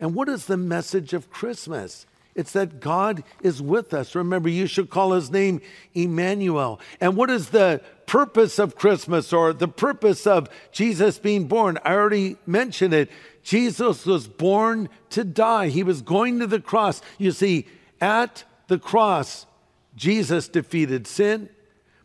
And 0.00 0.12
what 0.16 0.29
is 0.29 0.46
the 0.46 0.57
message 0.57 1.12
of 1.12 1.31
Christmas? 1.31 2.05
It's 2.37 2.53
that 2.53 2.81
God 2.81 3.25
is 3.42 3.62
with 3.62 3.94
us. 3.94 4.14
Remember, 4.14 4.49
you 4.49 4.66
should 4.66 4.90
call 4.90 5.12
his 5.12 5.31
name 5.31 5.62
Emmanuel. 5.94 6.79
And 7.01 7.16
what 7.16 7.31
is 7.31 7.49
the 7.49 7.81
purpose 8.05 8.59
of 8.59 8.77
Christmas 8.77 9.33
or 9.33 9.55
the 9.55 9.66
purpose 9.66 10.27
of 10.27 10.49
Jesus 10.70 11.18
being 11.18 11.49
born? 11.49 11.79
I 11.83 11.94
already 11.94 12.37
mentioned 12.46 12.92
it. 12.92 13.11
Jesus 13.42 14.05
was 14.05 14.29
born 14.29 14.90
to 15.11 15.25
die, 15.25 15.68
he 15.68 15.83
was 15.83 16.03
going 16.03 16.38
to 16.40 16.46
the 16.46 16.61
cross. 16.61 17.01
You 17.16 17.33
see, 17.33 17.66
at 18.01 18.44
the 18.66 18.79
cross, 18.79 19.46
Jesus 19.94 20.46
defeated 20.46 21.07
sin, 21.07 21.49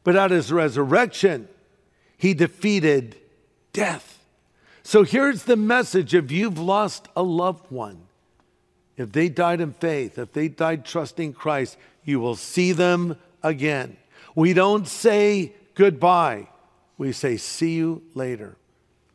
but 0.04 0.15
at 0.15 0.32
his 0.32 0.52
resurrection, 0.52 1.50
he 2.17 2.34
defeated 2.34 3.17
death. 3.74 4.24
So 4.84 5.04
here's 5.04 5.44
the 5.44 5.58
message 5.58 6.15
if 6.15 6.32
you've 6.32 6.60
lost 6.60 7.08
a 7.15 7.24
loved 7.24 7.70
one, 7.72 8.04
if 9.02 9.12
they 9.12 9.30
died 9.30 9.62
in 9.62 9.74
faith, 9.74 10.18
if 10.18 10.32
they 10.32 10.48
died 10.48 10.86
trusting 10.86 11.34
Christ, 11.34 11.78
you 12.04 12.20
will 12.20 12.36
see 12.36 12.72
them 12.72 13.18
again. 13.44 13.98
We 14.36 14.54
don't 14.54 14.88
say 14.88 15.54
goodbye, 15.76 16.48
we 16.98 17.12
say 17.12 17.38
see 17.38 17.76
you 17.76 18.04
later. 18.14 18.58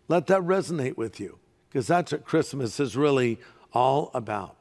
Let 0.09 0.27
that 0.29 0.43
resonate 0.43 0.97
with 0.97 1.21
you, 1.21 1.39
because 1.69 1.87
that's 1.87 2.13
what 2.13 2.25
Christmas 2.25 2.79
is 2.79 2.97
really 2.97 3.39
all 3.73 4.11
about. 4.15 4.57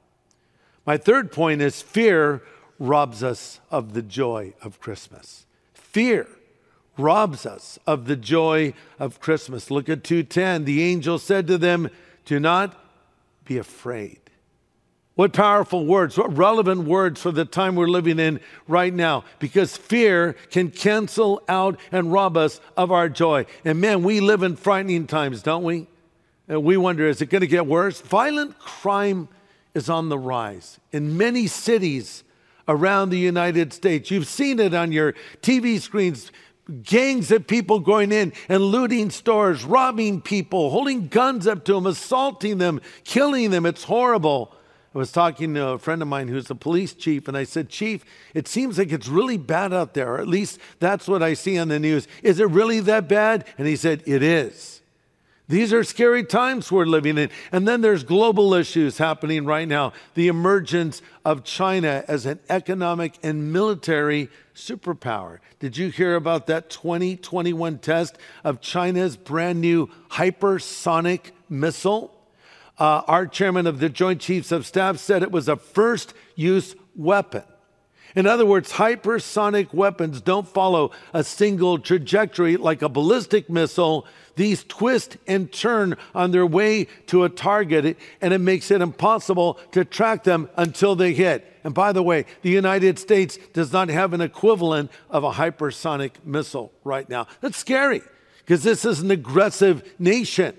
My 0.86 0.98
third 0.98 1.32
point 1.32 1.62
is 1.62 1.82
fear 1.82 2.42
robs 2.80 3.24
us 3.24 3.60
of 3.72 3.94
the 3.94 4.02
joy 4.02 4.54
of 4.62 4.80
Christmas. 4.80 5.46
Fear 5.74 6.28
robs 6.98 7.46
us 7.46 7.80
of 7.88 8.06
the 8.06 8.16
joy 8.16 8.74
of 9.00 9.20
Christmas. 9.20 9.72
Look 9.72 9.90
at 9.90 10.04
210. 10.04 10.66
The 10.66 10.84
angel 10.84 11.20
said 11.20 11.48
to 11.48 11.58
them, 11.58 11.90
Do 12.26 12.40
not 12.40 12.80
be 13.46 13.58
afraid. 13.58 14.20
What 15.16 15.32
powerful 15.32 15.86
words, 15.86 16.18
what 16.18 16.38
relevant 16.38 16.84
words 16.84 17.22
for 17.22 17.32
the 17.32 17.46
time 17.46 17.76
we're 17.76 17.88
living 17.88 18.20
in 18.20 18.42
right 18.68 18.94
now, 18.94 19.24
because 19.40 19.78
fear 19.78 20.34
can 20.52 20.72
cancel 20.72 21.42
out 21.48 21.80
and 21.92 22.12
rob 22.12 22.36
us 22.36 22.60
of 22.76 22.92
our 22.92 23.08
joy. 23.08 23.46
And 23.64 23.80
man, 23.80 24.04
we 24.04 24.20
live 24.20 24.44
in 24.44 24.58
frightening 24.58 25.08
times, 25.08 25.42
don't 25.42 25.64
we? 25.64 25.88
And 26.50 26.64
we 26.64 26.76
wonder, 26.76 27.08
is 27.08 27.22
it 27.22 27.28
going 27.28 27.42
to 27.42 27.48
get 27.48 27.66
worse? 27.66 28.02
Violent 28.02 28.60
crime 28.60 29.30
is 29.74 29.90
on 29.90 30.10
the 30.10 30.20
rise 30.20 30.80
in 30.92 31.18
many 31.18 31.48
cities 31.48 32.24
around 32.68 33.10
the 33.10 33.20
United 33.20 33.72
States. 33.74 34.12
You've 34.12 34.28
seen 34.28 34.60
it 34.60 34.74
on 34.74 34.92
your 34.92 35.14
TV 35.42 35.80
screens 35.80 36.32
gangs 36.84 37.32
of 37.32 37.46
people 37.46 37.80
going 37.80 38.12
in 38.12 38.34
and 38.50 38.62
looting 38.62 39.10
stores, 39.12 39.64
robbing 39.64 40.22
people, 40.22 40.72
holding 40.72 41.08
guns 41.08 41.46
up 41.48 41.64
to 41.66 41.74
them, 41.74 41.86
assaulting 41.86 42.58
them, 42.58 42.82
killing 43.04 43.52
them. 43.52 43.66
It's 43.66 43.84
horrible. 43.84 44.55
I 44.96 44.98
was 44.98 45.12
talking 45.12 45.54
to 45.56 45.68
a 45.68 45.78
friend 45.78 46.02
of 46.02 46.08
mine 46.08 46.30
who's 46.30 46.50
a 46.50 46.56
police 46.56 46.94
chief, 46.94 47.28
and 47.28 47.36
I 47.36 47.44
said, 47.44 47.68
Chief, 47.68 48.06
it 48.34 48.48
seems 48.48 48.78
like 48.78 48.94
it's 48.94 49.10
really 49.10 49.36
bad 49.36 49.74
out 49.74 49.94
there, 49.94 50.14
or 50.14 50.20
at 50.20 50.28
least 50.28 50.58
that's 50.80 51.06
what 51.06 51.22
I 51.22 51.34
see 51.34 51.58
on 51.58 51.68
the 51.68 51.80
news. 51.80 52.08
Is 52.24 52.40
it 52.40 52.50
really 52.50 52.80
that 52.80 53.10
bad? 53.10 53.44
And 53.58 53.68
he 53.68 53.76
said, 53.76 54.04
It 54.06 54.24
is. 54.24 54.82
These 55.50 55.74
are 55.74 55.84
scary 55.84 56.24
times 56.24 56.72
we're 56.72 56.86
living 56.86 57.18
in. 57.18 57.30
And 57.52 57.68
then 57.68 57.82
there's 57.82 58.04
global 58.06 58.54
issues 58.54 58.98
happening 58.98 59.46
right 59.46 59.68
now 59.68 59.92
the 60.14 60.30
emergence 60.30 61.02
of 61.26 61.44
China 61.44 62.04
as 62.08 62.26
an 62.26 62.40
economic 62.50 63.20
and 63.22 63.52
military 63.52 64.30
superpower. 64.56 65.40
Did 65.60 65.78
you 65.78 65.90
hear 65.90 66.16
about 66.16 66.48
that 66.48 66.70
2021 66.70 67.80
test 67.80 68.18
of 68.46 68.62
China's 68.62 69.18
brand 69.18 69.60
new 69.60 69.88
hypersonic 70.10 71.32
missile? 71.50 72.15
Uh, 72.78 73.02
our 73.08 73.26
chairman 73.26 73.68
of 73.68 73.80
the 73.80 73.90
Joint 73.90 74.20
Chiefs 74.20 74.52
of 74.52 74.66
Staff 74.66 74.98
said 74.98 75.24
it 75.24 75.32
was 75.32 75.48
a 75.48 75.56
first 75.56 76.14
use 76.36 76.76
weapon. 76.96 77.44
In 78.16 78.28
other 78.28 78.46
words, 78.46 78.74
hypersonic 78.74 79.74
weapons 79.74 80.22
don't 80.22 80.48
follow 80.48 80.92
a 81.14 81.24
single 81.24 81.78
trajectory 81.78 82.56
like 82.56 82.82
a 82.82 82.88
ballistic 82.88 83.50
missile. 83.50 84.06
These 84.38 84.64
twist 84.64 85.18
and 85.28 85.52
turn 85.52 85.98
on 86.14 86.32
their 86.32 86.46
way 86.46 86.86
to 87.08 87.26
a 87.26 87.30
target, 87.30 87.98
and 88.22 88.34
it 88.34 88.40
makes 88.40 88.72
it 88.72 88.82
impossible 88.82 89.60
to 89.72 89.84
track 89.84 90.24
them 90.24 90.50
until 90.56 90.96
they 90.96 91.14
hit. 91.14 91.46
And 91.66 91.74
by 91.74 91.92
the 91.92 92.04
way, 92.04 92.26
the 92.42 92.50
United 92.50 93.00
States 93.00 93.38
does 93.52 93.74
not 93.74 93.90
have 93.90 94.14
an 94.14 94.22
equivalent 94.22 94.92
of 95.10 95.26
a 95.26 95.32
hypersonic 95.32 96.12
missile 96.24 96.72
right 96.86 97.10
now. 97.10 97.28
That's 97.42 97.58
scary 97.58 98.02
because 98.40 98.64
this 98.64 98.86
is 98.86 99.02
an 99.02 99.12
aggressive 99.12 99.84
nation 100.00 100.56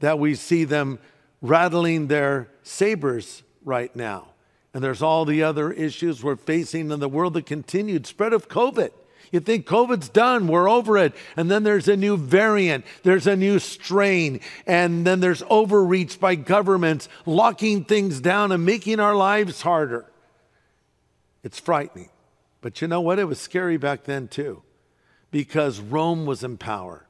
that 0.00 0.18
we 0.18 0.34
see 0.34 0.64
them 0.64 0.98
rattling 1.42 2.06
their 2.06 2.48
sabers 2.62 3.42
right 3.64 3.94
now. 3.94 4.28
And 4.72 4.82
there's 4.82 5.02
all 5.02 5.26
the 5.26 5.42
other 5.42 5.70
issues 5.70 6.22
we're 6.22 6.36
facing 6.36 6.90
in 6.90 7.00
the 7.00 7.08
world, 7.08 7.34
the 7.34 7.42
continued 7.42 8.06
spread 8.06 8.32
of 8.32 8.48
COVID. 8.48 8.90
You 9.30 9.40
think 9.40 9.66
COVID's 9.66 10.10
done, 10.10 10.46
we're 10.46 10.68
over 10.68 10.98
it. 10.98 11.14
And 11.36 11.50
then 11.50 11.62
there's 11.62 11.88
a 11.88 11.96
new 11.96 12.16
variant, 12.16 12.84
there's 13.02 13.26
a 13.26 13.36
new 13.36 13.58
strain, 13.58 14.40
and 14.66 15.06
then 15.06 15.20
there's 15.20 15.42
overreach 15.48 16.20
by 16.20 16.34
governments 16.34 17.08
locking 17.24 17.84
things 17.84 18.20
down 18.20 18.52
and 18.52 18.64
making 18.64 19.00
our 19.00 19.14
lives 19.14 19.62
harder. 19.62 20.06
It's 21.42 21.58
frightening. 21.58 22.10
But 22.60 22.80
you 22.80 22.88
know 22.88 23.00
what? 23.00 23.18
It 23.18 23.24
was 23.24 23.40
scary 23.40 23.78
back 23.78 24.04
then 24.04 24.28
too, 24.28 24.62
because 25.30 25.80
Rome 25.80 26.26
was 26.26 26.44
in 26.44 26.58
power. 26.58 27.06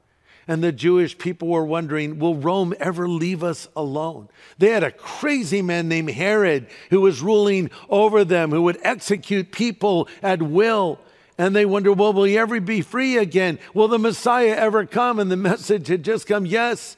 And 0.49 0.63
the 0.63 0.73
Jewish 0.73 1.17
people 1.17 1.49
were 1.49 1.65
wondering, 1.65 2.19
will 2.19 2.35
Rome 2.35 2.75
ever 2.81 3.09
leave 3.09 3.45
us 3.45 3.69
alone? 3.77 4.29
They 4.59 4.71
had 4.71 4.83
a 4.83 4.91
crazy 4.91 5.63
man 5.63 5.89
named 5.89 6.11
Herod 6.11 6.67
who 6.91 7.01
was 7.01 7.23
ruling 7.23 7.71
over 7.89 8.25
them, 8.25 8.51
who 8.51 8.63
would 8.63 8.79
execute 8.83 9.53
people 9.53 10.09
at 10.23 10.43
will. 10.43 10.99
And 11.39 11.55
they 11.55 11.65
wonder, 11.65 11.93
well, 11.93 12.13
will 12.13 12.25
he 12.25 12.37
ever 12.37 12.61
be 12.61 12.83
free 12.83 13.17
again? 13.17 13.59
Will 13.73 13.89
the 13.89 13.99
Messiah 13.99 14.55
ever 14.57 14.85
come? 14.85 15.19
And 15.19 15.31
the 15.31 15.37
message 15.37 15.89
had 15.89 16.03
just 16.03 16.27
come 16.27 16.45
yes, 16.45 16.97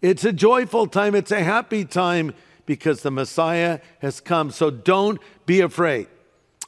it's 0.00 0.24
a 0.24 0.32
joyful 0.32 0.86
time, 0.86 1.14
it's 1.14 1.32
a 1.32 1.42
happy 1.42 1.84
time 1.84 2.34
because 2.66 3.02
the 3.02 3.10
Messiah 3.10 3.80
has 4.00 4.20
come. 4.20 4.50
So 4.50 4.70
don't 4.70 5.20
be 5.46 5.60
afraid. 5.60 6.06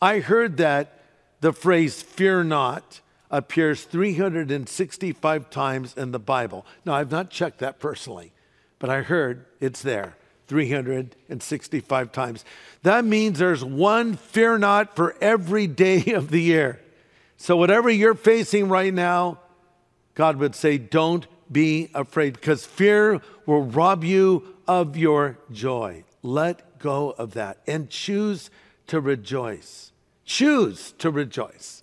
I 0.00 0.20
heard 0.20 0.56
that 0.56 1.00
the 1.40 1.52
phrase 1.52 2.02
fear 2.02 2.42
not 2.42 3.00
appears 3.30 3.84
365 3.84 5.50
times 5.50 5.96
in 5.96 6.12
the 6.12 6.18
Bible. 6.18 6.64
Now, 6.84 6.94
I've 6.94 7.10
not 7.10 7.30
checked 7.30 7.58
that 7.58 7.78
personally, 7.78 8.32
but 8.78 8.90
I 8.90 9.02
heard 9.02 9.44
it's 9.60 9.82
there 9.82 10.16
365 10.46 12.12
times. 12.12 12.44
That 12.82 13.04
means 13.04 13.38
there's 13.38 13.64
one 13.64 14.16
fear 14.16 14.58
not 14.58 14.96
for 14.96 15.14
every 15.20 15.66
day 15.66 16.12
of 16.12 16.30
the 16.30 16.40
year. 16.40 16.80
So, 17.36 17.56
whatever 17.56 17.90
you're 17.90 18.14
facing 18.14 18.68
right 18.68 18.92
now, 18.92 19.38
God 20.14 20.36
would 20.36 20.54
say, 20.54 20.78
don't 20.78 21.26
be 21.50 21.90
afraid 21.94 22.34
because 22.34 22.66
fear 22.66 23.20
will 23.46 23.62
rob 23.62 24.04
you 24.04 24.56
of 24.66 24.96
your 24.96 25.38
joy. 25.52 26.04
Let 26.22 26.78
go 26.78 27.10
of 27.10 27.34
that 27.34 27.58
and 27.66 27.88
choose 27.88 28.50
to 28.88 29.00
rejoice. 29.00 29.92
Choose 30.24 30.92
to 30.98 31.10
rejoice 31.10 31.82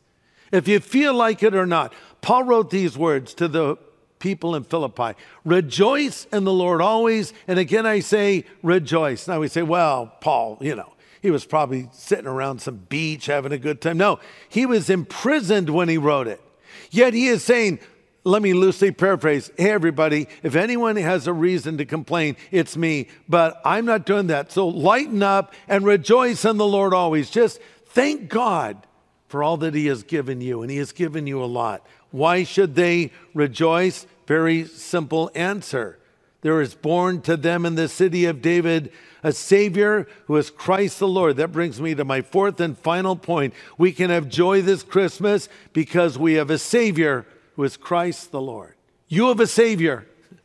if 0.51 0.67
you 0.67 0.79
feel 0.79 1.13
like 1.13 1.43
it 1.43 1.55
or 1.55 1.65
not. 1.65 1.93
Paul 2.21 2.43
wrote 2.43 2.69
these 2.69 2.97
words 2.97 3.33
to 3.35 3.47
the 3.47 3.77
people 4.19 4.55
in 4.55 4.63
Philippi 4.63 5.13
Rejoice 5.43 6.25
in 6.33 6.43
the 6.43 6.53
Lord 6.53 6.81
always. 6.81 7.33
And 7.47 7.59
again, 7.59 7.85
I 7.85 7.99
say 7.99 8.45
rejoice. 8.63 9.27
Now 9.27 9.39
we 9.39 9.47
say, 9.47 9.61
well, 9.61 10.11
Paul, 10.21 10.57
you 10.61 10.75
know, 10.75 10.93
he 11.21 11.31
was 11.31 11.45
probably 11.45 11.89
sitting 11.91 12.27
around 12.27 12.59
some 12.59 12.77
beach 12.89 13.27
having 13.27 13.51
a 13.51 13.57
good 13.57 13.81
time. 13.81 13.97
No, 13.97 14.19
he 14.49 14.65
was 14.65 14.89
imprisoned 14.89 15.69
when 15.69 15.89
he 15.89 15.97
wrote 15.97 16.27
it. 16.27 16.41
Yet 16.91 17.13
he 17.13 17.27
is 17.27 17.43
saying, 17.43 17.79
let 18.23 18.41
me 18.41 18.53
loosely 18.53 18.91
paraphrase 18.91 19.51
Hey, 19.57 19.71
everybody, 19.71 20.27
if 20.41 20.55
anyone 20.55 20.95
has 20.95 21.27
a 21.27 21.33
reason 21.33 21.77
to 21.77 21.85
complain, 21.85 22.35
it's 22.51 22.75
me, 22.75 23.07
but 23.29 23.61
I'm 23.63 23.85
not 23.85 24.05
doing 24.05 24.27
that. 24.27 24.51
So 24.51 24.67
lighten 24.67 25.21
up 25.21 25.53
and 25.67 25.85
rejoice 25.85 26.43
in 26.43 26.57
the 26.57 26.65
Lord 26.65 26.93
always. 26.93 27.29
Just 27.29 27.59
thank 27.85 28.29
God 28.29 28.85
for 29.27 29.43
all 29.43 29.57
that 29.57 29.73
He 29.73 29.87
has 29.87 30.03
given 30.03 30.41
you, 30.41 30.61
and 30.61 30.71
He 30.71 30.77
has 30.77 30.91
given 30.91 31.27
you 31.27 31.43
a 31.43 31.45
lot. 31.45 31.85
Why 32.11 32.43
should 32.43 32.75
they 32.75 33.11
rejoice? 33.33 34.05
Very 34.27 34.65
simple 34.65 35.31
answer. 35.35 35.99
There 36.41 36.61
is 36.61 36.75
born 36.75 37.21
to 37.21 37.35
them 37.37 37.65
in 37.65 37.75
the 37.75 37.87
city 37.87 38.25
of 38.25 38.41
David 38.41 38.91
a 39.25 39.31
Savior 39.31 40.07
who 40.27 40.37
is 40.37 40.51
Christ 40.51 40.99
the 40.99 41.07
Lord. 41.07 41.37
That 41.37 41.51
brings 41.51 41.81
me 41.81 41.95
to 41.95 42.05
my 42.05 42.21
fourth 42.21 42.59
and 42.59 42.77
final 42.77 43.15
point. 43.15 43.55
We 43.75 43.91
can 43.91 44.11
have 44.11 44.29
joy 44.29 44.61
this 44.61 44.83
Christmas 44.83 45.49
because 45.73 46.15
we 46.15 46.35
have 46.35 46.51
a 46.51 46.59
Savior 46.59 47.25
who 47.55 47.63
is 47.63 47.75
Christ 47.75 48.29
the 48.29 48.39
Lord. 48.39 48.75
You 49.07 49.29
have 49.29 49.39
a 49.39 49.47
Savior. 49.47 50.07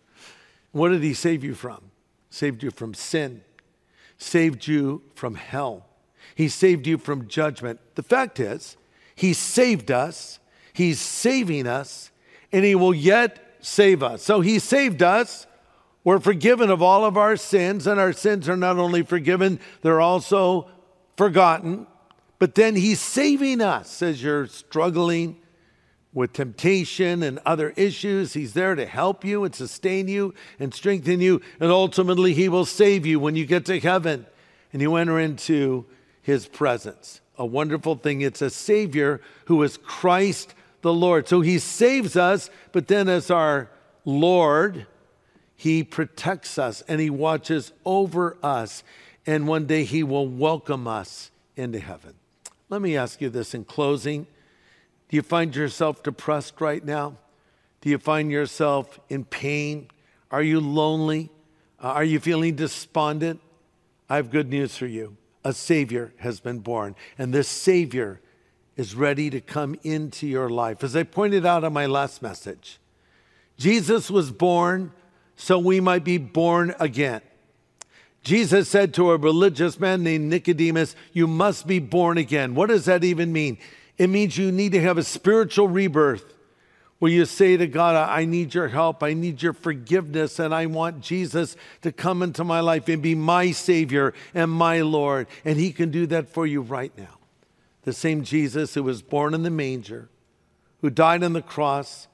What 0.72 0.90
did 0.90 1.02
He 1.02 1.12
save 1.12 1.44
you 1.44 1.54
from? 1.54 1.90
Saved 2.30 2.62
you 2.62 2.70
from 2.70 2.94
sin, 2.94 3.42
saved 4.16 4.66
you 4.66 5.02
from 5.14 5.34
hell. 5.34 5.89
He 6.40 6.48
saved 6.48 6.86
you 6.86 6.96
from 6.96 7.28
judgment. 7.28 7.80
The 7.96 8.02
fact 8.02 8.40
is, 8.40 8.78
He 9.14 9.34
saved 9.34 9.90
us, 9.90 10.38
He's 10.72 10.98
saving 10.98 11.66
us, 11.66 12.10
and 12.50 12.64
He 12.64 12.74
will 12.74 12.94
yet 12.94 13.58
save 13.60 14.02
us. 14.02 14.22
So 14.22 14.40
He 14.40 14.58
saved 14.58 15.02
us. 15.02 15.46
We're 16.02 16.18
forgiven 16.18 16.70
of 16.70 16.80
all 16.80 17.04
of 17.04 17.18
our 17.18 17.36
sins, 17.36 17.86
and 17.86 18.00
our 18.00 18.14
sins 18.14 18.48
are 18.48 18.56
not 18.56 18.78
only 18.78 19.02
forgiven, 19.02 19.60
they're 19.82 20.00
also 20.00 20.66
forgotten. 21.18 21.86
But 22.38 22.54
then 22.54 22.74
He's 22.74 23.00
saving 23.00 23.60
us 23.60 24.00
as 24.00 24.22
you're 24.22 24.46
struggling 24.46 25.36
with 26.14 26.32
temptation 26.32 27.22
and 27.22 27.38
other 27.44 27.74
issues. 27.76 28.32
He's 28.32 28.54
there 28.54 28.74
to 28.74 28.86
help 28.86 29.26
you 29.26 29.44
and 29.44 29.54
sustain 29.54 30.08
you 30.08 30.32
and 30.58 30.72
strengthen 30.72 31.20
you. 31.20 31.42
And 31.60 31.70
ultimately, 31.70 32.32
He 32.32 32.48
will 32.48 32.64
save 32.64 33.04
you 33.04 33.20
when 33.20 33.36
you 33.36 33.44
get 33.44 33.66
to 33.66 33.78
heaven 33.78 34.24
and 34.72 34.80
you 34.80 34.96
enter 34.96 35.20
into 35.20 35.84
His 36.22 36.46
presence. 36.46 37.20
A 37.38 37.46
wonderful 37.46 37.96
thing. 37.96 38.20
It's 38.20 38.42
a 38.42 38.50
Savior 38.50 39.20
who 39.46 39.62
is 39.62 39.76
Christ 39.78 40.54
the 40.82 40.92
Lord. 40.92 41.28
So 41.28 41.40
He 41.40 41.58
saves 41.58 42.16
us, 42.16 42.50
but 42.72 42.88
then 42.88 43.08
as 43.08 43.30
our 43.30 43.70
Lord, 44.04 44.86
He 45.56 45.82
protects 45.84 46.58
us 46.58 46.82
and 46.88 47.00
He 47.00 47.10
watches 47.10 47.72
over 47.84 48.36
us. 48.42 48.82
And 49.26 49.46
one 49.46 49.66
day 49.66 49.84
He 49.84 50.02
will 50.02 50.28
welcome 50.28 50.86
us 50.86 51.30
into 51.56 51.78
heaven. 51.78 52.14
Let 52.68 52.80
me 52.82 52.96
ask 52.96 53.20
you 53.20 53.28
this 53.28 53.54
in 53.54 53.64
closing. 53.64 54.26
Do 55.08 55.16
you 55.16 55.22
find 55.22 55.54
yourself 55.54 56.02
depressed 56.02 56.60
right 56.60 56.84
now? 56.84 57.16
Do 57.80 57.90
you 57.90 57.98
find 57.98 58.30
yourself 58.30 59.00
in 59.08 59.24
pain? 59.24 59.88
Are 60.30 60.42
you 60.42 60.60
lonely? 60.60 61.30
Uh, 61.82 61.88
are 61.88 62.04
you 62.04 62.20
feeling 62.20 62.54
despondent? 62.54 63.40
I 64.08 64.16
have 64.16 64.30
good 64.30 64.48
news 64.48 64.76
for 64.76 64.86
you. 64.86 65.16
A 65.44 65.52
Savior 65.52 66.12
has 66.18 66.40
been 66.40 66.58
born, 66.58 66.94
and 67.18 67.32
this 67.32 67.48
Savior 67.48 68.20
is 68.76 68.94
ready 68.94 69.30
to 69.30 69.40
come 69.40 69.76
into 69.82 70.26
your 70.26 70.48
life. 70.48 70.84
As 70.84 70.94
I 70.94 71.02
pointed 71.02 71.44
out 71.46 71.64
in 71.64 71.72
my 71.72 71.86
last 71.86 72.22
message, 72.22 72.78
Jesus 73.56 74.10
was 74.10 74.30
born 74.30 74.92
so 75.36 75.58
we 75.58 75.80
might 75.80 76.04
be 76.04 76.18
born 76.18 76.74
again. 76.78 77.22
Jesus 78.22 78.68
said 78.68 78.92
to 78.94 79.10
a 79.10 79.16
religious 79.16 79.80
man 79.80 80.02
named 80.02 80.28
Nicodemus, 80.28 80.94
You 81.12 81.26
must 81.26 81.66
be 81.66 81.78
born 81.78 82.18
again. 82.18 82.54
What 82.54 82.68
does 82.68 82.84
that 82.84 83.04
even 83.04 83.32
mean? 83.32 83.56
It 83.96 84.08
means 84.08 84.36
you 84.36 84.52
need 84.52 84.72
to 84.72 84.82
have 84.82 84.98
a 84.98 85.02
spiritual 85.02 85.68
rebirth 85.68 86.34
where 87.00 87.10
you 87.10 87.24
say 87.24 87.56
to 87.56 87.66
God, 87.66 87.96
I 87.96 88.26
need 88.26 88.54
your 88.54 88.68
help, 88.68 89.02
I 89.02 89.14
need 89.14 89.42
your 89.42 89.54
forgiveness, 89.54 90.38
and 90.38 90.54
I 90.54 90.66
want 90.66 91.00
Jesus 91.00 91.56
to 91.80 91.92
come 91.92 92.22
into 92.22 92.44
my 92.44 92.60
life 92.60 92.88
and 92.88 93.02
be 93.02 93.14
my 93.14 93.52
Savior 93.52 94.12
and 94.34 94.50
my 94.50 94.82
Lord. 94.82 95.26
And 95.44 95.58
He 95.58 95.72
can 95.72 95.90
do 95.90 96.06
that 96.08 96.28
for 96.28 96.46
you 96.46 96.60
right 96.60 96.92
now. 96.96 97.18
The 97.84 97.94
same 97.94 98.22
Jesus 98.22 98.74
who 98.74 98.82
was 98.82 99.00
born 99.00 99.32
in 99.32 99.42
the 99.42 99.50
manger, 99.50 100.10
who 100.82 100.90
died 100.90 101.24
on 101.24 101.32
the 101.32 101.40
cross, 101.40 102.06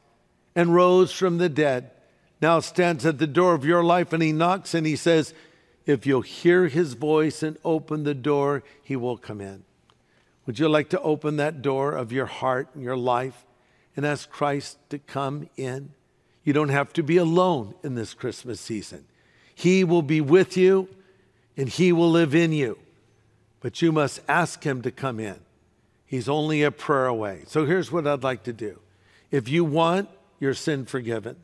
and 0.55 0.72
rose 0.72 1.11
from 1.11 1.38
the 1.38 1.49
dead, 1.49 1.90
now 2.40 2.61
stands 2.61 3.05
at 3.05 3.18
the 3.18 3.27
door 3.27 3.55
of 3.55 3.64
your 3.64 3.83
life 3.83 4.12
and 4.12 4.22
He 4.22 4.31
knocks 4.31 4.72
and 4.72 4.87
He 4.87 4.94
says, 4.94 5.35
If 5.85 6.07
you'll 6.07 6.20
hear 6.20 6.68
His 6.68 6.94
voice 6.94 7.42
and 7.42 7.59
open 7.64 8.05
the 8.05 8.14
door, 8.14 8.62
He 8.85 8.94
will 8.94 9.16
come 9.18 9.40
in. 9.40 9.64
Would 10.46 10.61
you 10.61 10.68
like 10.68 10.90
to 10.90 11.01
open 11.01 11.38
that 11.38 11.61
door 11.61 11.90
of 11.90 12.12
your 12.12 12.27
heart 12.27 12.68
and 12.75 12.85
your 12.85 12.96
life 12.96 13.46
and 13.96 14.06
ask 14.06 14.30
Christ 14.30 14.78
to 14.90 14.98
come 14.98 15.48
in? 15.56 15.90
You 16.44 16.52
don't 16.52 16.68
have 16.68 16.92
to 16.92 17.02
be 17.02 17.16
alone 17.16 17.74
in 17.82 17.94
this 17.94 18.14
Christmas 18.14 18.61
season. 18.61 19.06
He 19.54 19.82
will 19.82 20.02
be 20.02 20.20
with 20.20 20.56
you 20.56 20.88
and 21.56 21.68
He 21.68 21.92
will 21.92 22.11
live 22.11 22.35
in 22.35 22.52
you. 22.52 22.78
But 23.61 23.82
you 23.82 23.90
must 23.90 24.20
ask 24.28 24.62
Him 24.62 24.82
to 24.82 24.90
come 24.90 25.18
in. 25.18 25.40
He's 26.06 26.28
only 26.28 26.62
a 26.62 26.70
prayer 26.70 27.06
away. 27.06 27.42
So 27.46 27.66
here's 27.66 27.90
what 27.90 28.06
I'd 28.06 28.22
like 28.22 28.44
to 28.44 28.52
do. 28.52 28.78
If 29.30 29.48
you 29.48 29.64
want 29.64 30.09
your 30.38 30.54
sin 30.54 30.85
forgiven, 30.85 31.37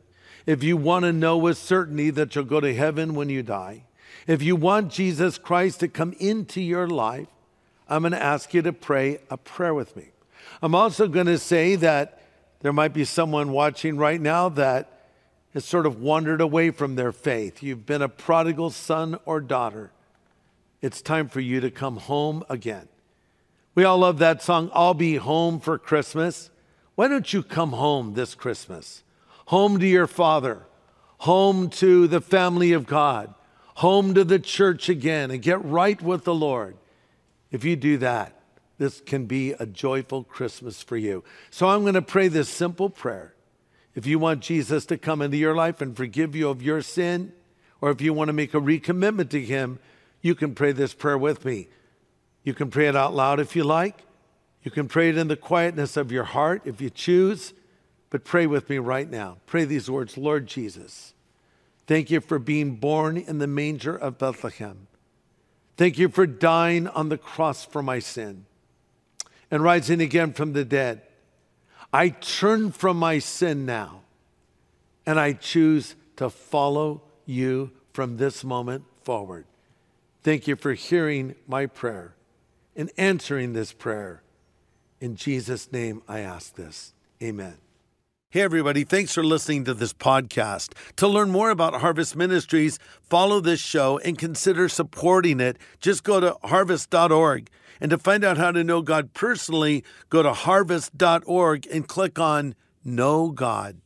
if 0.45 0.63
you 0.63 0.77
want 0.77 1.03
to 1.03 1.11
know 1.11 1.37
with 1.37 1.57
certainty 1.57 2.09
that 2.11 2.35
you'll 2.35 2.45
go 2.45 2.59
to 2.59 2.73
heaven 2.73 3.13
when 3.13 3.29
you 3.29 3.43
die, 3.43 3.83
if 4.25 4.41
you 4.41 4.55
want 4.55 4.91
Jesus 4.91 5.37
Christ 5.37 5.81
to 5.81 5.87
come 5.87 6.13
into 6.19 6.61
your 6.61 6.87
life, 6.87 7.27
I'm 7.89 8.03
going 8.03 8.13
to 8.13 8.23
ask 8.23 8.53
you 8.53 8.61
to 8.61 8.71
pray 8.71 9.19
a 9.29 9.37
prayer 9.37 9.73
with 9.73 9.95
me. 9.97 10.07
I'm 10.61 10.75
also 10.75 11.07
going 11.07 11.27
to 11.27 11.37
say 11.37 11.75
that 11.75 12.21
there 12.63 12.73
might 12.73 12.93
be 12.93 13.03
someone 13.03 13.51
watching 13.51 13.97
right 13.97 14.19
now 14.19 14.47
that 14.47 15.09
has 15.53 15.65
sort 15.65 15.85
of 15.85 16.01
wandered 16.01 16.39
away 16.39 16.71
from 16.71 16.95
their 16.95 17.11
faith. 17.11 17.61
You've 17.61 17.85
been 17.85 18.01
a 18.01 18.09
prodigal 18.09 18.71
son 18.71 19.19
or 19.25 19.41
daughter. 19.41 19.91
It's 20.81 21.01
time 21.01 21.27
for 21.27 21.41
you 21.41 21.59
to 21.59 21.69
come 21.69 21.97
home 21.97 22.43
again. 22.49 22.87
We 23.75 23.83
all 23.83 23.97
love 23.97 24.17
that 24.19 24.41
song, 24.41 24.71
I'll 24.73 24.93
Be 24.93 25.17
Home 25.17 25.59
for 25.59 25.77
Christmas. 25.77 26.49
Why 26.95 27.09
don't 27.09 27.31
you 27.33 27.43
come 27.43 27.73
home 27.73 28.13
this 28.13 28.33
Christmas? 28.33 29.03
Home 29.47 29.77
to 29.79 29.85
your 29.85 30.07
Father, 30.07 30.65
home 31.19 31.69
to 31.71 32.07
the 32.07 32.21
family 32.21 32.71
of 32.71 32.87
God, 32.87 33.33
home 33.75 34.13
to 34.13 34.23
the 34.23 34.39
church 34.39 34.87
again, 34.87 35.31
and 35.31 35.41
get 35.41 35.63
right 35.65 36.01
with 36.01 36.23
the 36.23 36.35
Lord. 36.35 36.77
If 37.51 37.65
you 37.65 37.75
do 37.75 37.97
that, 37.97 38.39
this 38.77 39.01
can 39.01 39.25
be 39.25 39.51
a 39.51 39.65
joyful 39.65 40.23
Christmas 40.23 40.81
for 40.81 40.97
you. 40.97 41.23
So 41.49 41.69
I'm 41.69 41.81
going 41.81 41.93
to 41.93 42.01
pray 42.01 42.27
this 42.27 42.49
simple 42.49 42.89
prayer. 42.89 43.33
If 43.95 44.07
you 44.07 44.17
want 44.17 44.41
Jesus 44.41 44.85
to 44.87 44.97
come 44.97 45.21
into 45.21 45.37
your 45.37 45.55
life 45.55 45.81
and 45.81 45.95
forgive 45.95 46.35
you 46.35 46.49
of 46.49 46.63
your 46.63 46.81
sin, 46.81 47.33
or 47.81 47.91
if 47.91 48.01
you 48.01 48.13
want 48.13 48.29
to 48.29 48.33
make 48.33 48.53
a 48.53 48.59
recommitment 48.59 49.29
to 49.29 49.41
Him, 49.41 49.79
you 50.21 50.33
can 50.33 50.55
pray 50.55 50.71
this 50.71 50.93
prayer 50.93 51.17
with 51.17 51.45
me. 51.45 51.67
You 52.43 52.53
can 52.53 52.71
pray 52.71 52.87
it 52.87 52.95
out 52.95 53.13
loud 53.13 53.39
if 53.39 53.55
you 53.55 53.63
like. 53.63 54.03
You 54.63 54.71
can 54.71 54.87
pray 54.87 55.09
it 55.09 55.17
in 55.17 55.27
the 55.27 55.35
quietness 55.35 55.95
of 55.97 56.11
your 56.11 56.23
heart 56.23 56.63
if 56.65 56.81
you 56.81 56.89
choose. 56.89 57.53
But 58.09 58.23
pray 58.23 58.47
with 58.47 58.69
me 58.69 58.77
right 58.79 59.09
now. 59.09 59.37
Pray 59.45 59.65
these 59.65 59.89
words 59.89 60.17
Lord 60.17 60.47
Jesus, 60.47 61.13
thank 61.85 62.09
you 62.09 62.21
for 62.21 62.39
being 62.39 62.77
born 62.77 63.17
in 63.17 63.37
the 63.37 63.47
manger 63.47 63.95
of 63.95 64.17
Bethlehem. 64.17 64.87
Thank 65.75 65.97
you 65.97 66.09
for 66.09 66.25
dying 66.25 66.87
on 66.87 67.09
the 67.09 67.17
cross 67.17 67.65
for 67.65 67.81
my 67.81 67.99
sin 67.99 68.45
and 69.53 69.63
rising 69.63 70.01
again 70.01 70.33
from 70.33 70.53
the 70.53 70.65
dead. 70.65 71.03
I 71.93 72.09
turn 72.09 72.71
from 72.71 72.97
my 72.97 73.19
sin 73.19 73.67
now 73.67 74.01
and 75.05 75.19
I 75.19 75.33
choose 75.33 75.95
to 76.15 76.31
follow 76.31 77.03
you 77.27 77.69
from 77.93 78.17
this 78.17 78.43
moment 78.43 78.85
forward. 79.03 79.45
Thank 80.23 80.47
you 80.47 80.55
for 80.55 80.73
hearing 80.73 81.35
my 81.47 81.67
prayer 81.67 82.15
and 82.75 82.89
answering 82.97 83.53
this 83.53 83.73
prayer. 83.73 84.23
In 84.99 85.15
Jesus' 85.15 85.71
name, 85.71 86.01
I 86.07 86.21
ask 86.21 86.55
this. 86.55 86.95
Amen. 87.21 87.57
Hey, 88.31 88.41
everybody, 88.41 88.83
thanks 88.83 89.13
for 89.13 89.23
listening 89.23 89.65
to 89.65 89.75
this 89.75 89.93
podcast. 89.93 90.73
To 90.95 91.07
learn 91.07 91.29
more 91.29 91.51
about 91.51 91.75
Harvest 91.75 92.15
Ministries, 92.15 92.79
follow 93.03 93.39
this 93.39 93.59
show 93.59 93.99
and 93.99 94.17
consider 94.17 94.67
supporting 94.67 95.39
it. 95.39 95.57
Just 95.79 96.03
go 96.03 96.19
to 96.19 96.37
harvest.org. 96.43 97.51
And 97.79 97.89
to 97.91 97.97
find 97.97 98.23
out 98.23 98.37
how 98.37 98.51
to 98.51 98.63
know 98.63 98.81
God 98.81 99.13
personally, 99.13 99.83
go 100.09 100.23
to 100.23 100.33
harvest.org 100.33 101.67
and 101.71 101.87
click 101.87 102.19
on 102.19 102.55
Know 102.83 103.31
God. 103.31 103.77